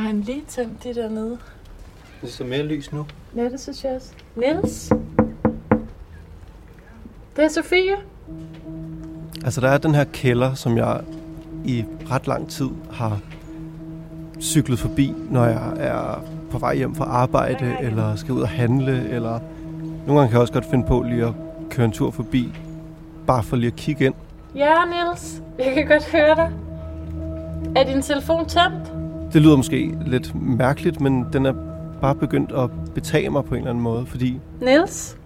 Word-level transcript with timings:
Har 0.00 0.06
han 0.06 0.20
lige 0.20 0.42
tændt 0.48 0.84
de 0.84 0.94
dernede? 0.94 1.38
Det 2.20 2.28
er 2.28 2.32
så 2.32 2.44
mere 2.44 2.62
lys 2.62 2.92
nu. 2.92 3.06
Ja, 3.36 3.44
det 3.44 3.60
synes 3.60 3.84
jeg 3.84 3.92
også. 3.92 4.12
Niels? 4.36 4.92
Det 7.36 7.44
er 7.44 7.48
Sofie. 7.48 7.96
Altså, 9.44 9.60
der 9.60 9.68
er 9.68 9.78
den 9.78 9.94
her 9.94 10.04
kælder, 10.04 10.54
som 10.54 10.76
jeg 10.76 11.00
i 11.64 11.84
ret 12.10 12.26
lang 12.26 12.48
tid 12.48 12.68
har 12.92 13.18
cyklet 14.40 14.78
forbi, 14.78 15.14
når 15.30 15.44
jeg 15.44 15.72
er 15.76 16.24
på 16.50 16.58
vej 16.58 16.76
hjem 16.76 16.94
fra 16.94 17.04
arbejde, 17.04 17.76
eller 17.80 18.16
skal 18.16 18.34
ud 18.34 18.40
og 18.40 18.48
handle, 18.48 19.08
eller 19.08 19.40
nogle 20.06 20.20
gange 20.20 20.28
kan 20.28 20.32
jeg 20.32 20.40
også 20.40 20.52
godt 20.52 20.66
finde 20.70 20.86
på 20.86 21.02
lige 21.02 21.24
at 21.24 21.34
køre 21.70 21.86
en 21.86 21.92
tur 21.92 22.10
forbi, 22.10 22.54
bare 23.26 23.42
for 23.42 23.56
lige 23.56 23.66
at 23.66 23.76
kigge 23.76 24.04
ind. 24.04 24.14
Ja, 24.54 24.74
Niels. 24.84 25.42
Jeg 25.58 25.74
kan 25.74 25.86
godt 25.86 26.12
høre 26.12 26.34
dig. 26.34 26.52
Er 27.76 27.84
din 27.94 28.02
telefon 28.02 28.48
tændt? 28.48 28.99
Det 29.32 29.42
lyder 29.42 29.56
måske 29.56 29.94
lidt 30.06 30.34
mærkeligt, 30.42 31.00
men 31.00 31.26
den 31.32 31.46
er 31.46 31.52
bare 32.00 32.14
begyndt 32.14 32.52
at 32.52 32.70
betage 32.94 33.30
mig 33.30 33.44
på 33.44 33.54
en 33.54 33.58
eller 33.58 33.70
anden 33.70 33.84
måde, 33.84 34.06
fordi 34.06 34.40
Niels? 34.60 35.16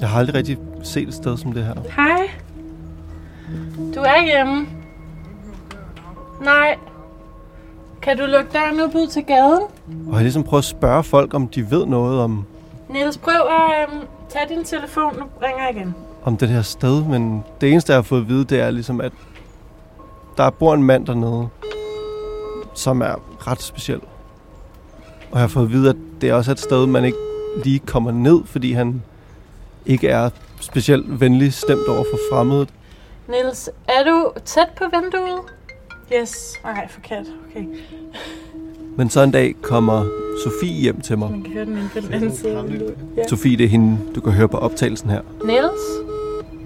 jeg 0.00 0.08
har 0.08 0.18
aldrig 0.18 0.34
rigtig 0.34 0.58
set 0.82 1.08
et 1.08 1.14
sted 1.14 1.36
som 1.36 1.52
det 1.52 1.64
her. 1.64 1.74
Hej. 1.96 2.30
Du 3.94 4.00
er 4.00 4.24
hjemme. 4.24 4.66
Nej. 6.44 6.76
Kan 8.02 8.18
du 8.18 8.24
lukke 8.26 8.50
døren 8.52 8.80
op 8.80 8.94
ud 8.94 9.06
til 9.06 9.22
gaden? 9.24 9.62
Og 10.08 10.14
jeg 10.14 10.22
ligesom 10.22 10.42
prøvet 10.44 10.60
at 10.60 10.64
spørge 10.64 11.02
folk, 11.02 11.34
om 11.34 11.48
de 11.48 11.70
ved 11.70 11.86
noget 11.86 12.20
om, 12.20 12.44
Niels, 12.90 13.18
prøv 13.18 13.34
at 13.34 13.88
øhm, 13.88 14.00
tage 14.28 14.56
din 14.56 14.64
telefon. 14.64 15.16
Nu 15.18 15.24
ringer 15.42 15.62
jeg 15.66 15.76
igen. 15.76 15.94
om 16.24 16.36
det 16.36 16.48
her 16.48 16.62
sted, 16.62 17.04
men 17.04 17.44
det 17.60 17.70
eneste, 17.72 17.92
jeg 17.92 17.96
har 17.96 18.02
fået 18.02 18.20
at 18.20 18.28
vide, 18.28 18.44
det 18.44 18.60
er 18.60 18.70
ligesom, 18.70 19.00
at 19.00 19.12
der 20.36 20.50
bor 20.50 20.74
en 20.74 20.82
mand 20.82 21.06
dernede, 21.06 21.48
som 22.74 23.00
er 23.00 23.14
ret 23.46 23.62
speciel. 23.62 24.00
Og 25.30 25.38
jeg 25.38 25.40
har 25.40 25.48
fået 25.48 25.64
at 25.64 25.72
vide, 25.72 25.90
at 25.90 25.96
det 26.20 26.32
også 26.32 26.50
er 26.50 26.52
et 26.52 26.60
sted, 26.60 26.86
man 26.86 27.04
ikke 27.04 27.18
lige 27.64 27.78
kommer 27.78 28.10
ned, 28.10 28.40
fordi 28.44 28.72
han 28.72 29.02
ikke 29.86 30.08
er 30.08 30.30
specielt 30.60 31.20
venlig 31.20 31.52
stemt 31.52 31.88
over 31.88 32.04
for 32.10 32.18
fremmede. 32.32 32.66
Niels, 33.28 33.70
er 33.88 34.04
du 34.04 34.32
tæt 34.44 34.68
på 34.76 34.84
vinduet? 34.84 35.40
Yes. 36.20 36.54
Nej, 36.64 36.88
forkert. 36.88 37.26
Okay. 37.50 37.66
Men 38.96 39.10
så 39.10 39.22
en 39.22 39.30
dag 39.30 39.54
kommer 39.62 40.04
Sofie 40.44 40.80
hjem 40.80 41.00
til 41.00 41.18
mig. 41.18 41.30
Man 41.30 41.42
kan 41.42 41.52
høre 41.52 41.64
den 41.64 41.76
inde 41.76 41.88
på 41.92 42.00
den 42.00 42.12
anden 42.12 42.36
side 42.36 42.56
af 42.56 42.68
vinduet. 42.68 42.96
Ja. 43.16 43.28
Sofie, 43.28 43.56
det 43.56 43.64
er 43.64 43.68
hende, 43.68 43.98
du 44.14 44.20
kan 44.20 44.32
høre 44.32 44.48
på 44.48 44.56
optagelsen 44.56 45.10
her. 45.10 45.20
Niels? 45.44 45.80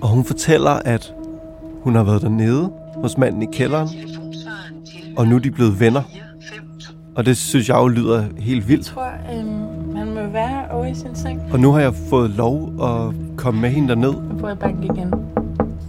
Og 0.01 0.09
hun 0.09 0.25
fortæller, 0.25 0.71
at 0.71 1.15
hun 1.83 1.95
har 1.95 2.05
været 2.05 2.23
dernede 2.23 2.73
hos 2.95 3.19
manden 3.19 3.43
i 3.43 3.47
kælderen, 3.53 3.89
og 5.17 5.27
nu 5.29 5.35
er 5.37 5.39
de 5.41 5.51
blevet 5.51 5.81
venner. 5.81 6.03
Og 7.17 7.27
det 7.27 7.37
synes 7.37 7.69
jeg 7.69 7.77
jo 7.77 7.89
lyder 7.89 8.25
helt 8.39 8.69
vildt. 8.69 8.87
Jeg 8.87 8.95
tror, 8.95 9.11
øhm, 9.39 9.97
han 9.97 10.15
må 10.15 10.27
være 10.33 10.71
over 10.71 10.87
i 10.87 10.95
sin 10.95 11.15
seng. 11.17 11.43
Og 11.53 11.61
nu 11.61 11.73
har 11.73 11.81
jeg 11.81 11.95
fået 12.11 12.31
lov 12.31 12.73
at 12.83 13.15
komme 13.37 13.61
med 13.61 13.71
hende 13.71 13.89
derned, 13.89 14.13
Nu 14.13 14.35
prøver 14.35 14.49
jeg 14.49 14.59
banke 14.59 14.85
igen. 14.85 15.15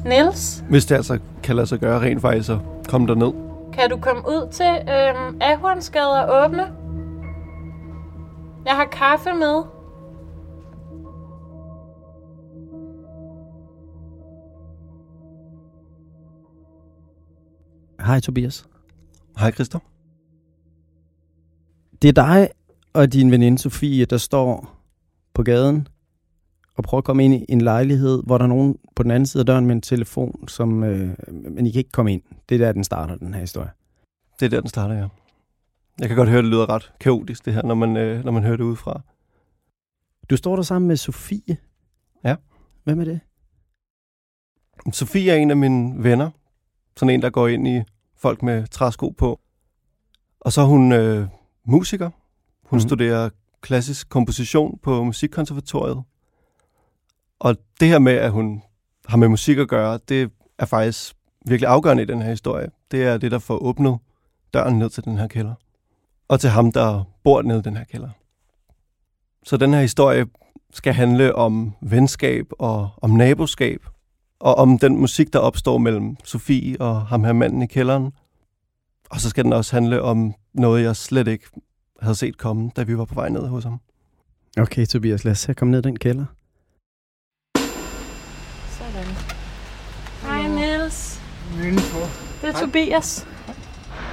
Niels, 0.05 0.63
hvis 0.69 0.85
det 0.85 0.95
altså 0.95 1.19
kan 1.43 1.55
lade 1.55 1.67
sig 1.67 1.79
gøre 1.79 2.01
rent 2.01 2.21
faktisk 2.21 2.49
at 2.49 2.57
komme 2.89 3.07
derned. 3.07 3.33
kan 3.73 3.89
du 3.89 3.97
komme 3.97 4.21
ud 4.21 4.47
til 4.51 4.65
øhm, 4.65 5.37
Ahornsgade 5.41 6.25
og 6.27 6.45
åbne? 6.45 6.63
Jeg 8.65 8.75
har 8.75 8.85
kaffe 8.91 9.29
med. 9.39 9.63
Hej 18.05 18.19
Tobias. 18.19 18.65
Hej 19.39 19.51
Christer. 19.51 19.79
Det 22.01 22.07
er 22.07 22.13
dig 22.13 22.49
og 22.93 23.13
din 23.13 23.31
veninde 23.31 23.57
Sofie, 23.57 24.05
der 24.05 24.17
står 24.17 24.77
på 25.33 25.43
gaden 25.43 25.87
og 26.75 26.83
prøver 26.83 26.99
at 26.99 27.05
komme 27.05 27.25
ind 27.25 27.33
i 27.33 27.45
en 27.49 27.61
lejlighed, 27.61 28.23
hvor 28.25 28.37
der 28.37 28.45
er 28.45 28.49
nogen 28.49 28.77
på 28.95 29.03
den 29.03 29.11
anden 29.11 29.25
side 29.25 29.41
af 29.41 29.45
døren 29.45 29.65
med 29.65 29.75
en 29.75 29.81
telefon, 29.81 30.47
som, 30.47 30.83
øh, 30.83 31.15
men 31.27 31.67
I 31.67 31.71
kan 31.71 31.79
ikke 31.79 31.91
komme 31.91 32.13
ind. 32.13 32.21
Det 32.49 32.55
er 32.55 32.65
der, 32.65 32.71
den 32.71 32.83
starter, 32.83 33.15
den 33.15 33.33
her 33.33 33.41
historie. 33.41 33.69
Det 34.39 34.45
er 34.45 34.49
der, 34.49 34.61
den 34.61 34.69
starter, 34.69 34.95
ja. 34.95 35.07
Jeg 35.99 36.07
kan 36.07 36.17
godt 36.17 36.29
høre, 36.29 36.41
det 36.41 36.49
lyder 36.49 36.69
ret 36.69 36.93
kaotisk, 36.99 37.45
det 37.45 37.53
her, 37.53 37.63
når 37.63 37.75
man, 37.75 37.97
øh, 37.97 38.25
når 38.25 38.31
man 38.31 38.43
hører 38.43 38.57
det 38.57 38.63
udefra. 38.63 39.01
Du 40.29 40.37
står 40.37 40.55
der 40.55 40.63
sammen 40.63 40.87
med 40.87 40.97
Sofie. 40.97 41.57
Ja. 42.23 42.35
Hvem 42.83 42.99
er 42.99 43.05
det? 43.05 43.19
Sofie 44.93 45.31
er 45.31 45.35
en 45.35 45.51
af 45.51 45.57
mine 45.57 46.03
venner. 46.03 46.29
Sådan 46.97 47.13
en, 47.13 47.21
der 47.21 47.29
går 47.29 47.47
ind 47.47 47.67
i 47.67 47.81
folk 48.17 48.43
med 48.43 48.67
træsko 48.67 49.09
på. 49.09 49.39
Og 50.39 50.53
så 50.53 50.61
er 50.61 50.65
hun 50.65 50.91
øh, 50.91 51.27
musiker. 51.65 52.05
Hun 52.05 52.77
mm-hmm. 52.77 52.79
studerer 52.79 53.29
klassisk 53.61 54.09
komposition 54.09 54.79
på 54.83 55.03
Musikkonservatoriet. 55.03 56.03
Og 57.39 57.57
det 57.79 57.87
her 57.87 57.99
med, 57.99 58.13
at 58.13 58.31
hun 58.31 58.63
har 59.07 59.17
med 59.17 59.27
musik 59.27 59.57
at 59.57 59.67
gøre, 59.67 59.99
det 60.09 60.31
er 60.59 60.65
faktisk 60.65 61.15
virkelig 61.45 61.69
afgørende 61.69 62.03
i 62.03 62.05
den 62.05 62.21
her 62.21 62.29
historie. 62.29 62.69
Det 62.91 63.03
er 63.03 63.17
det, 63.17 63.31
der 63.31 63.39
får 63.39 63.57
åbnet 63.57 63.97
døren 64.53 64.79
ned 64.79 64.89
til 64.89 65.05
den 65.05 65.17
her 65.17 65.27
kælder. 65.27 65.53
Og 66.27 66.39
til 66.39 66.49
ham, 66.49 66.71
der 66.71 67.03
bor 67.23 67.41
nede 67.41 67.59
i 67.59 67.61
den 67.61 67.77
her 67.77 67.83
kælder. 67.83 68.09
Så 69.43 69.57
den 69.57 69.73
her 69.73 69.81
historie 69.81 70.25
skal 70.73 70.93
handle 70.93 71.35
om 71.35 71.75
venskab 71.81 72.45
og 72.59 72.89
om 73.01 73.09
naboskab. 73.09 73.85
Og 74.39 74.55
om 74.55 74.79
den 74.79 74.97
musik, 74.97 75.33
der 75.33 75.39
opstår 75.39 75.77
mellem 75.77 76.15
Sofie 76.23 76.81
og 76.81 77.07
ham 77.07 77.23
her 77.23 77.33
manden 77.33 77.61
i 77.61 77.67
kælderen. 77.67 78.11
Og 79.09 79.19
så 79.19 79.29
skal 79.29 79.43
den 79.43 79.53
også 79.53 79.75
handle 79.75 80.01
om 80.01 80.33
noget, 80.53 80.83
jeg 80.83 80.95
slet 80.95 81.27
ikke 81.27 81.45
havde 82.01 82.15
set 82.15 82.37
komme, 82.37 82.71
da 82.75 82.83
vi 82.83 82.97
var 82.97 83.05
på 83.05 83.15
vej 83.15 83.29
ned 83.29 83.47
hos 83.47 83.63
ham. 83.63 83.79
Okay, 84.59 84.85
Tobias, 84.85 85.23
lad 85.23 85.31
os 85.31 85.39
se 85.39 85.49
at 85.49 85.57
komme 85.57 85.71
ned 85.71 85.79
i 85.79 85.81
den 85.81 85.99
kælder. 85.99 86.25
Sådan. 88.77 89.05
Hej 90.21 90.47
Niels. 90.47 91.21
Indenfor. 91.63 92.07
Det 92.41 92.55
er 92.55 92.59
Tobias. 92.59 93.27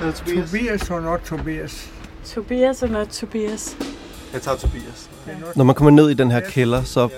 Tobias 0.01 0.91
og 0.91 1.03
not 1.03 1.21
Tobias. 1.21 1.91
Tobias 2.25 2.83
og 2.83 2.89
not 2.89 3.09
Tobias. 3.09 3.77
Jeg 4.33 4.43
tager 4.43 4.57
Tobias. 4.57 5.11
Når 5.57 5.65
man 5.65 5.75
kommer 5.75 5.91
ned 5.91 6.11
i 6.11 6.15
den 6.15 6.31
her 6.31 6.41
kælder, 6.41 6.83
så 6.83 7.09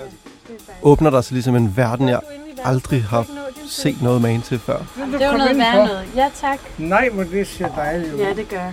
åbner 0.81 1.09
der 1.09 1.21
sig 1.21 1.33
ligesom 1.33 1.55
en 1.55 1.77
verden, 1.77 2.09
jeg 2.09 2.21
aldrig 2.67 3.03
har 3.03 3.25
set 3.67 4.01
noget 4.01 4.21
med 4.21 4.41
til 4.41 4.59
før. 4.59 4.77
Du 4.77 5.11
Det 5.11 5.21
er 5.21 5.25
jo 5.25 5.31
komme 5.31 5.37
noget 5.37 5.57
værre 5.57 5.87
noget. 5.87 6.05
Ja, 6.15 6.29
tak. 6.41 6.59
Nej, 6.77 7.09
hvor 7.09 7.23
det 7.23 7.47
ser 7.47 7.67
dejligt 7.75 8.13
ud. 8.13 8.19
Ja, 8.19 8.33
det 8.33 8.49
gør. 8.49 8.71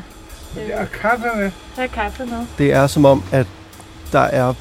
Der 0.55 0.75
er 0.77 0.87
kaffe 0.87 1.27
med. 1.37 1.51
Der 1.77 1.83
er 1.83 1.87
kaffe 1.87 2.27
med. 2.27 2.47
Det 2.59 2.73
er 2.73 2.87
som 2.87 3.05
om, 3.05 3.23
at 3.33 3.47
der 4.13 4.21
er 4.21 4.55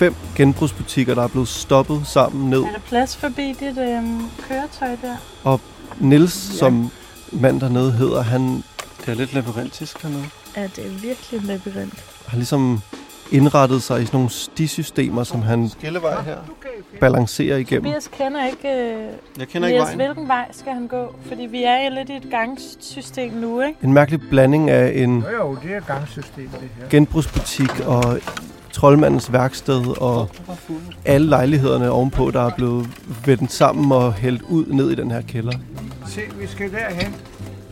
fem 0.00 0.14
genbrugsbutikker, 0.36 1.14
der 1.14 1.22
er 1.22 1.28
blevet 1.28 1.48
stoppet 1.48 2.02
sammen 2.06 2.50
ned. 2.50 2.58
Er 2.62 2.72
der 2.72 2.78
plads 2.88 3.16
forbi 3.16 3.56
dit 3.60 3.78
øhm, 3.78 4.22
køretøj 4.48 4.96
der? 5.02 5.58
Nils, 6.00 6.32
som 6.32 6.90
mand 7.32 7.60
dernede 7.60 7.92
hedder, 7.92 8.22
han... 8.22 8.64
Det 9.00 9.08
er 9.08 9.14
lidt 9.14 9.34
labyrintisk 9.34 10.02
hernede. 10.02 10.24
Ja, 10.56 10.62
det 10.62 10.86
er 10.86 10.90
virkelig 10.90 11.40
en 11.40 11.46
labyrint. 11.46 12.04
har 12.26 12.36
ligesom 12.36 12.80
indrettet 13.32 13.82
sig 13.82 14.02
i 14.02 14.06
sådan 14.06 14.16
nogle 14.16 14.30
stisystemer, 14.30 15.24
som 15.24 15.42
han 15.42 15.68
Skillevej 15.68 16.22
her. 16.22 16.36
balancerer 17.00 17.56
igennem. 17.56 17.84
Tobias 17.84 18.08
kender 18.12 18.46
ikke, 18.46 18.68
øh, 18.68 19.02
Jeg 19.38 19.48
kender 19.48 19.68
ikke 19.68 19.80
vejen. 19.80 19.96
hvilken 19.96 20.28
vej 20.28 20.48
skal 20.52 20.72
han 20.72 20.86
gå? 20.86 21.14
Fordi 21.28 21.42
vi 21.42 21.62
er 21.64 21.88
lidt 21.90 22.10
i 22.10 22.16
et 22.16 22.26
gangsystem 22.30 23.32
nu, 23.32 23.60
ikke? 23.60 23.78
En 23.82 23.92
mærkelig 23.92 24.20
blanding 24.30 24.70
af 24.70 24.92
en 25.02 25.18
Jo, 25.32 25.36
jo, 25.46 25.56
det 25.62 25.74
er 25.76 25.80
gangsystem, 25.80 26.48
det 26.48 26.68
her. 26.80 26.88
genbrugsbutik 26.90 27.80
og 27.86 28.18
troldmandens 28.72 29.32
værksted 29.32 30.00
og 30.00 30.28
alle 31.04 31.28
lejlighederne 31.28 31.90
ovenpå, 31.90 32.30
der 32.30 32.40
er 32.46 32.50
blevet 32.56 32.86
vendt 33.26 33.52
sammen 33.52 33.92
og 33.92 34.12
hældt 34.14 34.42
ud 34.42 34.66
ned 34.66 34.90
i 34.90 34.94
den 34.94 35.10
her 35.10 35.20
kælder. 35.22 35.52
Se, 36.06 36.20
vi 36.40 36.46
skal 36.46 36.72
derhen. 36.72 37.14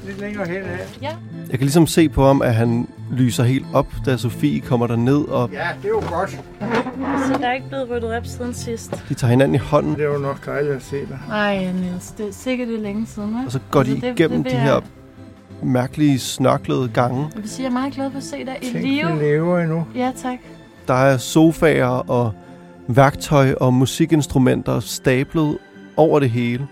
Lidt 0.08 0.20
længere 0.20 0.46
hen 0.49 0.56
af. 0.62 0.99
Ja. 1.02 1.08
Jeg 1.50 1.58
kan 1.58 1.60
ligesom 1.60 1.87
se 1.87 2.08
på 2.08 2.26
ham, 2.26 2.43
at 2.43 2.55
han 2.55 2.88
lyser 3.10 3.44
helt 3.44 3.66
op, 3.72 3.87
da 4.06 4.16
Sofie 4.16 4.60
kommer 4.60 4.87
derned, 4.87 5.28
og 5.28 5.50
Ja, 5.52 5.58
det 5.82 5.84
er 5.84 5.88
jo 5.88 6.02
godt. 6.19 6.31
Så 7.26 7.38
der 7.40 7.49
er 7.49 7.55
ikke 7.55 7.69
blevet 7.69 7.90
ryddet 7.90 8.16
op 8.16 8.26
siden 8.26 8.55
sidst. 8.55 9.05
de 9.08 9.14
tager 9.14 9.31
hinanden 9.31 9.55
i 9.55 9.58
hånden, 9.58 9.94
Det 9.94 10.00
er 10.05 10.12
jo 10.12 10.19
nok 10.19 10.46
dejligt 10.46 10.75
at 10.75 10.82
se 10.82 10.96
dig. 10.96 11.19
Nej, 11.28 11.58
Niels, 11.72 12.06
det 12.10 12.28
er 12.28 12.32
sikkert 12.32 12.69
det 12.69 12.76
er 12.78 12.81
længe 12.82 13.06
siden, 13.06 13.34
hva'? 13.34 13.46
og 13.46 13.52
så 13.52 13.58
går 13.70 13.82
de 13.82 13.90
Altså, 13.90 14.06
det- 14.06 14.19
igennem 14.20 14.43
det 14.44 14.52
de 14.52 14.56
her 14.58 14.72
jeg- 14.72 14.82
mærkelige, 15.62 16.19
snørklede 16.19 16.88
gange. 16.88 17.26
Jeg 17.34 17.43
vil 17.43 17.50
sige, 17.50 17.64
jeg 17.64 17.70
er 17.70 17.72
meget 17.81 17.94
glad 17.94 18.11
for 18.11 18.19
at 18.19 18.25
se 18.25 18.37
dig 18.44 18.56
i 18.62 18.72
Tænk, 18.72 18.84
live. 18.84 19.19
lever 19.19 19.58
endnu. 19.61 19.84
Ja, 19.94 20.12
tak. 20.22 20.38
Der 20.88 20.94
er 20.94 21.16
sofaer 21.16 22.11
og 22.11 22.32
værktøj 22.88 23.54
og 23.61 23.75
musikinstrumenter 23.75 24.81
stablet 24.81 25.58
over 25.96 26.20
det 26.20 26.31
hele. 26.31 26.66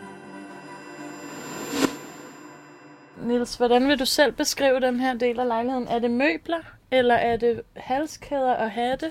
Niels, 3.27 3.55
hvordan 3.57 3.89
vil 3.89 3.99
du 3.99 4.05
selv 4.05 4.33
beskrive 4.33 4.81
den 4.81 5.01
her 5.01 5.15
del 5.15 5.41
af 5.41 5.47
lejligheden? 5.47 5.89
Er 5.89 5.99
det 5.99 6.11
møbler, 6.11 6.59
eller 6.91 7.15
er 7.15 7.37
det 7.37 7.61
halskæder 7.77 8.55
og 8.55 8.71
hatte? 8.71 9.07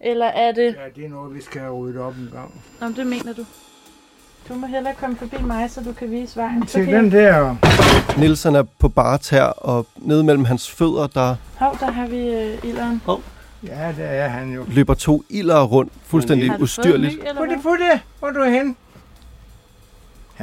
Eller 0.00 0.26
er 0.26 0.52
det... 0.52 0.64
Ja, 0.64 1.00
det 1.00 1.04
er 1.04 1.08
noget, 1.08 1.34
vi 1.34 1.42
skal 1.42 1.60
have 1.60 1.72
ryddet 1.74 2.00
op 2.00 2.14
en 2.16 2.30
gang. 2.32 2.62
Nå, 2.80 2.88
det 2.88 3.06
mener 3.06 3.32
du. 3.32 3.44
Du 4.48 4.54
må 4.54 4.66
hellere 4.66 4.94
komme 4.94 5.16
forbi 5.16 5.42
mig, 5.42 5.70
så 5.70 5.80
du 5.80 5.92
kan 5.92 6.10
vise 6.10 6.36
vejen. 6.36 6.66
Til 6.66 6.86
den 6.86 7.12
der... 7.12 7.56
Nielsen 8.18 8.54
er 8.54 8.62
på 8.62 8.88
bare 8.88 9.18
tær, 9.18 9.44
og 9.44 9.86
nede 9.96 10.24
mellem 10.24 10.44
hans 10.44 10.70
fødder, 10.70 11.06
der. 11.06 11.36
Hov, 11.58 11.76
der 11.80 11.90
har 11.90 12.06
vi 12.06 12.28
øh, 12.28 12.64
ilderen. 12.64 13.02
Ja, 13.66 13.92
der 13.96 14.04
er 14.04 14.28
han 14.28 14.52
jo. 14.52 14.64
løber 14.68 14.94
to 14.94 15.24
ilder 15.30 15.62
rundt, 15.62 15.92
fuldstændig 16.06 16.60
ustyrligt. 16.60 17.14
ny, 17.14 17.28
Putte, 17.36 17.58
putte! 17.62 18.00
Hvor 18.18 18.28
er 18.28 18.32
du 18.32 18.44
hen? 18.44 18.76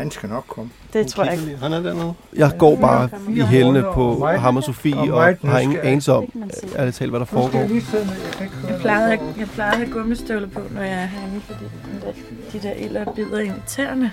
Han 0.01 0.11
skal 0.11 0.29
nok 0.29 0.43
komme. 0.47 0.71
Det 0.93 1.07
tror 1.07 1.23
jeg 1.23 1.33
ikke. 1.33 1.57
Han 1.61 1.73
er 1.73 1.79
dernede. 1.79 2.13
Jeg 2.35 2.51
går 2.57 2.75
bare 2.75 3.09
i 3.29 3.41
hælene 3.41 3.83
på 3.93 4.25
ham 4.25 4.57
og 4.57 4.63
Sofie, 4.63 5.13
og 5.13 5.35
og 5.41 5.49
har 5.49 5.59
ingen 5.59 5.77
anelse 5.83 6.13
om, 6.13 6.25
ærligt 6.75 6.95
talt, 6.95 7.09
hvad 7.09 7.19
der 7.19 7.25
foregår. 7.25 7.59
Jeg 7.59 8.79
plejede, 8.79 9.13
at 9.13 9.19
have, 9.19 9.33
jeg 9.39 9.47
plejede 9.47 9.71
at 9.71 9.77
have 9.77 9.91
gummistøvler 9.91 10.47
på, 10.47 10.59
når 10.71 10.81
jeg 10.81 11.01
er 11.01 11.05
herinde, 11.05 11.41
fordi 11.41 11.65
de 12.53 12.67
der 12.67 12.73
ilder 12.73 13.13
bider 13.15 13.39
ind 13.39 13.53
i 13.53 13.61
tæerne. 13.67 14.11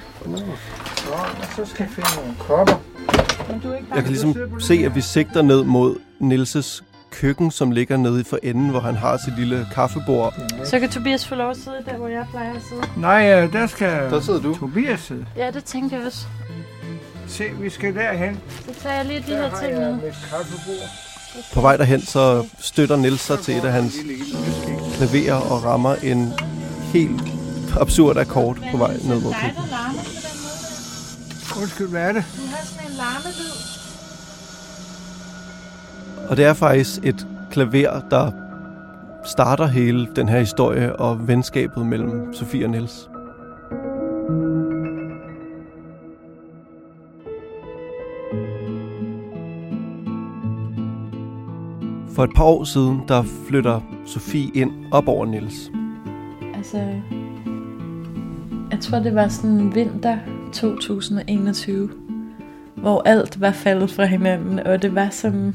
Så, 1.57 1.65
skal 1.65 1.83
jeg 1.85 1.91
finde 1.91 2.09
nogle 2.17 2.35
kopper. 2.39 2.81
Men 3.51 3.61
du 3.61 3.71
er 3.71 3.75
ikke 3.77 3.89
Jeg 3.95 4.03
kan 4.03 4.13
ligesom 4.13 4.37
se, 4.61 4.75
at 4.75 4.95
vi 4.95 5.01
sigter 5.01 5.43
ned 5.43 5.65
mod 5.65 5.97
Nilses 6.21 6.85
køkken, 7.11 7.51
som 7.51 7.71
ligger 7.71 7.97
nede 7.97 8.25
for 8.25 8.39
enden, 8.43 8.69
hvor 8.69 8.81
han 8.81 8.97
har 8.97 9.17
sit 9.25 9.39
lille 9.39 9.67
kaffebord. 9.75 10.35
Så 10.65 10.81
kan 10.81 10.89
Tobias 10.89 11.27
få 11.27 11.35
lov 11.35 11.51
at 11.51 11.57
sidde 11.57 11.77
der, 11.87 11.97
hvor 11.97 12.09
jeg 12.09 12.27
plejer 12.31 12.55
at 12.55 12.63
sidde. 12.69 12.83
Nej, 12.97 13.43
øh, 13.43 13.53
der 13.53 13.67
skal 13.67 14.11
Der 14.11 14.21
sidder 14.21 14.41
du. 14.41 14.55
Tobias 14.55 15.01
sidde. 15.01 15.27
Ja, 15.37 15.51
det 15.51 15.65
tænkte 15.65 15.97
jeg 15.97 16.07
også. 16.07 16.27
Se, 17.29 17.45
vi 17.61 17.71
skal 17.71 17.95
derhen. 17.95 18.41
Så 18.67 18.83
tager 18.83 18.95
jeg 18.95 19.05
lige 19.05 19.25
de 19.27 19.33
Der 19.33 19.49
her 19.49 19.61
ting 19.61 19.79
med. 19.79 20.13
På 21.55 21.61
vej 21.61 21.77
derhen, 21.77 22.03
så 22.03 22.47
støtter 22.59 22.97
Nils 22.97 23.21
sig 23.21 23.39
til 23.39 23.57
et 23.57 23.65
af 23.65 23.73
hans 23.73 23.95
klaverer 24.97 25.35
og 25.35 25.65
rammer 25.65 25.95
en 25.95 26.33
helt 26.93 27.21
absurd 27.81 28.17
akkord 28.17 28.59
på 28.71 28.77
vej 28.77 28.93
ned 28.93 29.21
mod 29.21 29.33
køkkenet. 29.35 29.55
der 29.57 29.71
larmer 29.71 30.03
på 30.03 30.11
den 30.11 30.39
måde. 31.55 31.63
Undskyld, 31.63 31.89
hvad 31.89 32.03
er 32.03 32.13
det? 32.13 32.25
Du 32.37 32.43
har 32.47 32.65
sådan 32.65 32.91
en 32.91 32.97
larmelyd. 32.97 33.78
Og 36.31 36.37
det 36.37 36.45
er 36.45 36.53
faktisk 36.53 37.01
et 37.05 37.27
klaver, 37.51 38.01
der 38.11 38.31
starter 39.25 39.67
hele 39.67 40.09
den 40.17 40.29
her 40.29 40.39
historie 40.39 40.97
og 40.97 41.29
venskabet 41.29 41.87
mellem 41.87 42.35
Sofie 42.35 42.65
og 42.65 42.71
Niels. 42.71 43.11
For 52.15 52.25
et 52.25 52.31
par 52.37 52.45
år 52.45 52.65
siden, 52.65 53.03
der 53.09 53.23
flytter 53.49 53.81
Sofie 54.07 54.51
ind 54.55 54.71
op 54.93 55.09
over 55.09 55.27
Niels. 55.27 55.71
Altså, 56.55 56.79
jeg 58.71 58.81
tror, 58.81 58.99
det 58.99 59.15
var 59.15 59.29
sådan 59.29 59.75
vinter 59.75 60.19
2021, 60.53 61.91
hvor 62.77 63.03
alt 63.05 63.41
var 63.41 63.51
faldet 63.51 63.91
fra 63.91 64.05
hinanden, 64.05 64.59
og 64.59 64.83
det 64.83 64.95
var 64.95 65.09
som... 65.11 65.55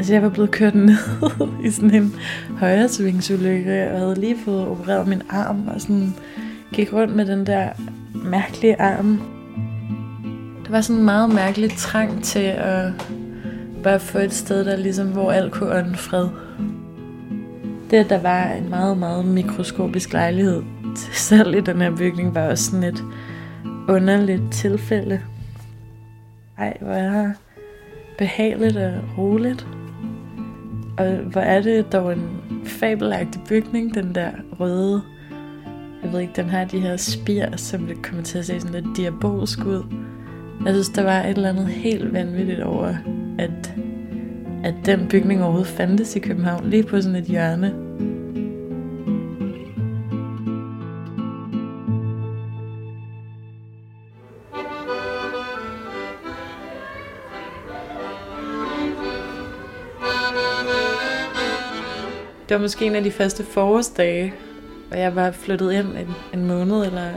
Altså, 0.00 0.12
jeg 0.12 0.22
var 0.22 0.28
blevet 0.28 0.50
kørt 0.50 0.74
ned 0.74 0.96
i 1.64 1.70
sådan 1.70 1.94
en 1.94 2.14
højresvingsulykke, 2.58 3.90
og 3.90 3.98
havde 3.98 4.20
lige 4.20 4.36
fået 4.44 4.68
opereret 4.68 5.08
min 5.08 5.22
arm, 5.30 5.68
og 5.68 5.80
sådan 5.80 6.14
gik 6.72 6.92
rundt 6.92 7.16
med 7.16 7.26
den 7.26 7.46
der 7.46 7.68
mærkelige 8.14 8.80
arm. 8.80 9.20
Det 10.62 10.72
var 10.72 10.80
sådan 10.80 10.98
en 10.98 11.04
meget 11.04 11.34
mærkelig 11.34 11.70
trang 11.76 12.24
til 12.24 12.52
at 12.56 12.92
bare 13.82 14.00
få 14.00 14.18
et 14.18 14.32
sted, 14.32 14.64
der 14.64 14.76
ligesom, 14.76 15.06
hvor 15.06 15.32
alt 15.32 15.52
kunne 15.52 15.74
ånde 15.74 15.96
fred. 15.96 16.28
Det, 17.90 17.96
at 17.96 18.10
der 18.10 18.20
var 18.20 18.52
en 18.52 18.70
meget, 18.70 18.98
meget 18.98 19.24
mikroskopisk 19.24 20.12
lejlighed 20.12 20.62
til 20.96 21.14
salg 21.14 21.56
i 21.56 21.60
den 21.60 21.80
her 21.80 21.96
bygning, 21.96 22.34
var 22.34 22.48
også 22.48 22.64
sådan 22.64 22.84
et 22.84 23.04
underligt 23.88 24.52
tilfælde. 24.52 25.20
Ej, 26.58 26.76
hvor 26.80 26.92
er 26.92 27.22
det 27.22 27.34
behageligt 28.18 28.76
og 28.76 28.92
roligt. 29.18 29.66
Og 31.00 31.16
hvor 31.16 31.40
er 31.40 31.62
det 31.62 31.92
dog 31.92 32.12
en 32.12 32.40
fabelagtig 32.64 33.40
bygning, 33.48 33.94
den 33.94 34.14
der 34.14 34.30
røde. 34.60 35.02
Jeg 36.02 36.12
ved 36.12 36.20
ikke, 36.20 36.32
den 36.36 36.48
har 36.48 36.64
de 36.64 36.80
her 36.80 36.96
spir, 36.96 37.56
som 37.56 37.86
det 37.86 38.02
kommer 38.02 38.22
til 38.22 38.38
at 38.38 38.44
se 38.44 38.60
sådan 38.60 38.82
lidt 38.82 38.96
diabolsk 38.96 39.64
ud. 39.64 39.82
Jeg 40.64 40.72
synes, 40.72 40.88
der 40.88 41.02
var 41.02 41.22
et 41.22 41.36
eller 41.36 41.48
andet 41.48 41.66
helt 41.66 42.12
vanvittigt 42.12 42.60
over, 42.60 42.94
at, 43.38 43.74
at 44.64 44.74
den 44.86 45.08
bygning 45.08 45.42
overhovedet 45.42 45.72
fandtes 45.72 46.16
i 46.16 46.18
København, 46.18 46.70
lige 46.70 46.82
på 46.82 47.00
sådan 47.00 47.16
et 47.16 47.24
hjørne. 47.24 47.90
Det 62.50 62.56
var 62.56 62.62
måske 62.62 62.84
en 62.84 62.94
af 62.94 63.04
de 63.04 63.10
første 63.10 63.44
forårsdage, 63.44 64.34
og 64.90 64.98
jeg 64.98 65.16
var 65.16 65.30
flyttet 65.30 65.72
ind 65.72 65.86
en, 65.86 66.14
en 66.34 66.46
måned 66.46 66.86
eller 66.86 67.10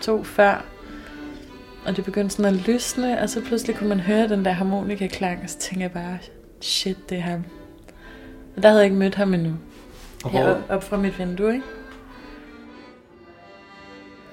to 0.00 0.24
før. 0.24 0.64
Og 1.86 1.96
det 1.96 2.04
begyndte 2.04 2.36
sådan 2.36 2.54
at 2.54 2.60
lysne, 2.68 3.20
og 3.20 3.30
så 3.30 3.40
pludselig 3.40 3.76
kunne 3.76 3.88
man 3.88 4.00
høre 4.00 4.28
den 4.28 4.44
der 4.44 4.50
harmonikaklang, 4.50 5.40
og 5.42 5.50
så 5.50 5.58
tænkte 5.58 5.82
jeg 5.82 5.90
bare, 5.90 6.18
shit, 6.60 7.10
det 7.10 7.18
er 7.18 7.22
ham. 7.22 7.44
Og 8.56 8.62
der 8.62 8.68
havde 8.68 8.80
jeg 8.80 8.84
ikke 8.84 8.96
mødt 8.96 9.14
ham 9.14 9.34
endnu. 9.34 9.52
Her 10.30 10.48
op, 10.48 10.62
op 10.68 10.84
fra 10.84 10.96
mit 10.96 11.18
vindue, 11.18 11.52
ikke? 11.52 11.66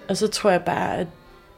Og 0.09 0.17
så 0.17 0.27
tror 0.27 0.49
jeg 0.49 0.63
bare, 0.63 0.97
at 0.97 1.07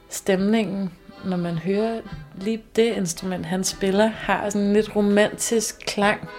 stemningen, 0.10 0.92
når 1.26 1.38
man 1.38 1.58
hører 1.58 2.02
lige 2.36 2.64
det 2.76 2.94
instrument, 2.98 3.46
han 3.46 3.64
spiller, 3.64 4.06
har 4.06 4.50
sådan 4.50 4.68
en 4.68 4.74
lidt 4.74 4.96
romantisk 4.96 5.80
klang. 5.88 6.30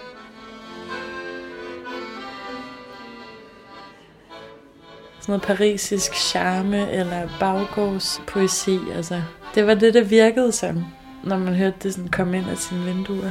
Sådan 5.22 5.32
noget 5.32 5.42
parisisk 5.42 6.14
charme 6.14 6.90
eller 6.90 7.28
baggårdspoesi. 7.40 8.78
Altså, 8.96 9.22
det 9.54 9.66
var 9.66 9.74
det, 9.74 9.94
der 9.94 10.04
virkede 10.04 10.52
som, 10.52 10.84
når 11.24 11.38
man 11.38 11.54
hørte 11.54 11.76
det 11.82 11.94
sådan 11.94 12.10
komme 12.10 12.38
ind 12.38 12.46
af 12.50 12.56
sine 12.58 12.84
vinduer. 12.84 13.30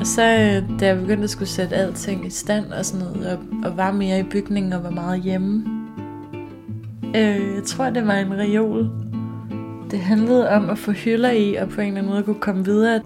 Og 0.00 0.06
så 0.06 0.22
øh, 0.22 0.80
da 0.80 0.86
jeg 0.86 1.00
begyndte 1.00 1.24
at 1.24 1.30
skulle 1.30 1.48
sætte 1.48 1.76
alting 1.76 2.26
i 2.26 2.30
stand 2.30 2.72
og 2.72 2.84
sådan 2.84 3.06
noget, 3.06 3.26
og, 3.32 3.38
og 3.64 3.76
var 3.76 3.92
mere 3.92 4.20
i 4.20 4.22
bygningen 4.22 4.72
og 4.72 4.82
var 4.82 4.90
meget 4.90 5.22
hjemme, 5.22 5.64
øh, 7.16 7.54
jeg 7.54 7.62
tror, 7.66 7.90
det 7.90 8.06
var 8.06 8.14
en 8.14 8.38
reol. 8.38 8.90
Det 9.90 10.00
handlede 10.00 10.48
om 10.48 10.70
at 10.70 10.78
få 10.78 10.92
hylder 10.92 11.30
i, 11.30 11.54
og 11.54 11.68
på 11.68 11.80
en 11.80 11.86
eller 11.86 11.98
anden 11.98 12.12
måde 12.12 12.22
kunne 12.22 12.40
komme 12.40 12.64
videre. 12.64 13.00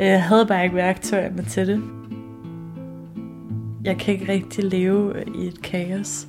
Øh, 0.00 0.06
jeg 0.06 0.22
havde 0.22 0.46
bare 0.46 0.64
ikke 0.64 0.76
værktøjerne 0.76 1.44
til 1.44 1.66
det. 1.66 1.82
Jeg 3.86 3.98
kan 3.98 4.14
ikke 4.14 4.32
rigtig 4.32 4.64
leve 4.64 5.18
øh, 5.18 5.26
i 5.34 5.46
et 5.46 5.62
kaos. 5.62 6.26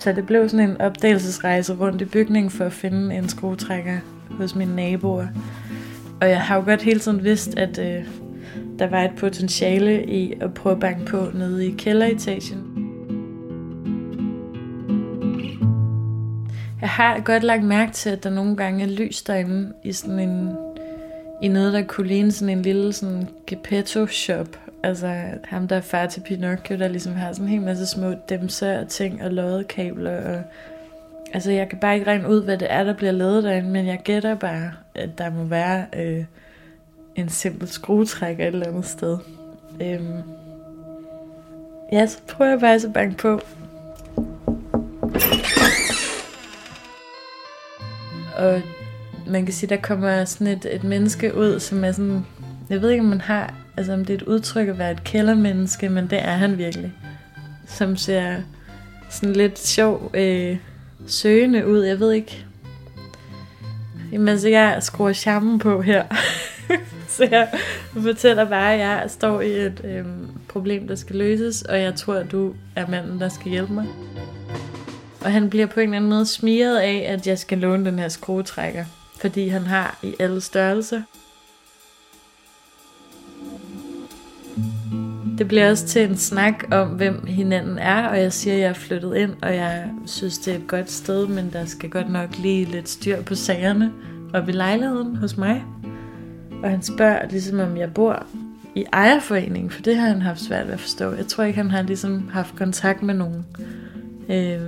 Så 0.00 0.12
det 0.12 0.26
blev 0.26 0.48
sådan 0.48 0.70
en 0.70 0.80
opdagelsesrejse 0.80 1.74
rundt 1.74 2.02
i 2.02 2.04
bygningen 2.04 2.50
for 2.50 2.64
at 2.64 2.72
finde 2.72 3.16
en 3.16 3.28
skruetrækker 3.28 3.98
hos 4.30 4.54
mine 4.54 4.76
naboer. 4.76 5.26
Og 6.20 6.28
jeg 6.28 6.40
har 6.40 6.56
jo 6.56 6.64
godt 6.64 6.82
hele 6.82 7.00
tiden 7.00 7.24
vidst, 7.24 7.58
at 7.58 7.78
øh, 7.78 8.04
der 8.78 8.86
var 8.86 9.02
et 9.04 9.10
potentiale 9.16 10.06
i 10.06 10.34
at 10.40 10.54
prøve 10.54 10.74
at 10.74 10.80
banke 10.80 11.04
på 11.04 11.26
nede 11.34 11.66
i 11.66 11.74
kælderetagen. 11.78 12.58
Jeg 16.80 16.88
har 16.88 17.20
godt 17.20 17.42
lagt 17.42 17.64
mærke 17.64 17.92
til, 17.92 18.10
at 18.10 18.24
der 18.24 18.30
nogle 18.30 18.56
gange 18.56 18.84
er 18.84 18.88
lys 18.88 19.22
derinde 19.22 19.72
i 19.84 19.92
sådan 19.92 20.18
en 20.18 20.48
i 21.42 21.48
noget, 21.48 21.72
der 21.72 21.82
kunne 21.82 22.06
ligne 22.06 22.32
sådan 22.32 22.56
en 22.56 22.62
lille 22.62 22.92
sådan 22.92 23.28
gepetto-shop 23.46 24.67
Altså 24.82 25.20
ham, 25.44 25.68
der 25.68 25.76
er 25.76 25.80
far 25.80 26.06
til 26.06 26.20
Pinocchio, 26.20 26.78
der 26.78 26.88
ligesom 26.88 27.14
har 27.14 27.32
sådan 27.32 27.44
en 27.44 27.50
hel 27.50 27.62
masse 27.62 27.86
små 27.86 28.14
demser 28.28 28.80
og 28.80 28.88
ting 28.88 29.22
og 29.22 29.30
loddekabler. 29.30 30.36
Og, 30.36 30.42
altså 31.32 31.50
jeg 31.50 31.68
kan 31.68 31.78
bare 31.78 31.94
ikke 31.94 32.06
regne 32.06 32.28
ud, 32.28 32.44
hvad 32.44 32.58
det 32.58 32.72
er, 32.72 32.84
der 32.84 32.94
bliver 32.94 33.12
lavet 33.12 33.44
derinde, 33.44 33.70
men 33.70 33.86
jeg 33.86 34.00
gætter 34.04 34.34
bare, 34.34 34.72
at 34.94 35.18
der 35.18 35.30
må 35.30 35.44
være 35.44 35.86
øh, 35.96 36.24
en 37.14 37.28
simpel 37.28 37.68
skruetrækker 37.68 38.44
et 38.44 38.52
eller 38.52 38.66
andet 38.66 38.86
sted. 38.86 39.18
Øhm. 39.80 40.22
Ja, 41.92 42.06
så 42.06 42.18
prøver 42.28 42.50
jeg 42.50 42.60
bare 42.60 42.74
at 42.74 42.92
banke 42.94 43.16
på. 43.16 43.40
Og 48.38 48.62
man 49.26 49.44
kan 49.44 49.54
sige, 49.54 49.68
der 49.70 49.76
kommer 49.76 50.24
sådan 50.24 50.46
et, 50.46 50.66
et 50.74 50.84
menneske 50.84 51.36
ud, 51.36 51.60
som 51.60 51.84
er 51.84 51.92
sådan, 51.92 52.26
jeg 52.70 52.82
ved 52.82 52.90
ikke, 52.90 53.02
om 53.02 53.08
man 53.08 53.20
har, 53.20 53.54
altså 53.78 53.92
om 53.92 54.04
det 54.04 54.14
er 54.14 54.18
et 54.18 54.22
udtryk 54.22 54.68
at 54.68 54.78
være 54.78 54.92
et 54.92 55.04
kældermenneske, 55.04 55.88
men 55.88 56.06
det 56.10 56.18
er 56.18 56.36
han 56.36 56.58
virkelig. 56.58 56.92
Som 57.66 57.96
ser 57.96 58.36
sådan 59.10 59.36
lidt 59.36 59.58
sjov, 59.58 60.10
øh, 60.14 60.56
søgende 61.06 61.66
ud, 61.66 61.82
jeg 61.82 62.00
ved 62.00 62.12
ikke. 62.12 62.44
Jamen 64.12 64.40
så 64.40 64.48
jeg 64.48 64.78
skruer 64.80 65.12
charmen 65.12 65.58
på 65.58 65.82
her. 65.82 66.04
så 67.16 67.28
jeg 67.30 67.48
fortæller 67.92 68.44
bare, 68.44 68.74
at 68.74 68.80
jeg 68.80 69.04
står 69.08 69.40
i 69.40 69.50
et 69.50 69.80
øh, 69.84 70.04
problem, 70.48 70.88
der 70.88 70.94
skal 70.94 71.16
løses, 71.16 71.62
og 71.62 71.80
jeg 71.80 71.94
tror, 71.94 72.14
at 72.14 72.32
du 72.32 72.54
er 72.76 72.86
manden, 72.86 73.20
der 73.20 73.28
skal 73.28 73.50
hjælpe 73.50 73.72
mig. 73.72 73.86
Og 75.20 75.32
han 75.32 75.50
bliver 75.50 75.66
på 75.66 75.80
en 75.80 75.84
eller 75.84 75.96
anden 75.96 76.10
måde 76.10 76.26
smiret 76.26 76.78
af, 76.78 77.06
at 77.08 77.26
jeg 77.26 77.38
skal 77.38 77.58
låne 77.58 77.84
den 77.84 77.98
her 77.98 78.08
skruetrækker 78.08 78.84
fordi 79.20 79.48
han 79.48 79.62
har 79.62 79.98
i 80.02 80.14
alle 80.18 80.40
størrelser. 80.40 81.02
Det 85.38 85.48
bliver 85.48 85.70
også 85.70 85.86
til 85.86 86.10
en 86.10 86.16
snak 86.16 86.64
om, 86.72 86.88
hvem 86.88 87.26
hinanden 87.26 87.78
er, 87.78 88.08
og 88.08 88.18
jeg 88.18 88.32
siger, 88.32 88.54
at 88.54 88.60
jeg 88.60 88.68
er 88.68 88.72
flyttet 88.72 89.16
ind, 89.16 89.30
og 89.42 89.54
jeg 89.54 89.90
synes, 90.06 90.38
det 90.38 90.52
er 90.52 90.58
et 90.58 90.66
godt 90.66 90.90
sted, 90.90 91.26
men 91.26 91.50
der 91.52 91.64
skal 91.64 91.90
godt 91.90 92.10
nok 92.10 92.38
lige 92.38 92.64
lidt 92.64 92.88
styr 92.88 93.22
på 93.22 93.34
sagerne 93.34 93.92
og 94.34 94.48
i 94.48 94.52
lejligheden 94.52 95.16
hos 95.16 95.36
mig. 95.36 95.64
Og 96.62 96.70
han 96.70 96.82
spørger 96.82 97.28
ligesom, 97.30 97.58
om 97.58 97.76
jeg 97.76 97.94
bor 97.94 98.26
i 98.74 98.84
ejerforeningen, 98.92 99.70
for 99.70 99.82
det 99.82 99.96
har 99.96 100.08
han 100.08 100.22
haft 100.22 100.40
svært 100.40 100.66
ved 100.66 100.74
at 100.74 100.80
forstå. 100.80 101.12
Jeg 101.12 101.26
tror 101.26 101.44
ikke, 101.44 101.56
han 101.56 101.70
har 101.70 101.82
ligesom 101.82 102.28
haft 102.32 102.56
kontakt 102.56 103.02
med 103.02 103.14
nogen. 103.14 103.44
Øh, 104.28 104.60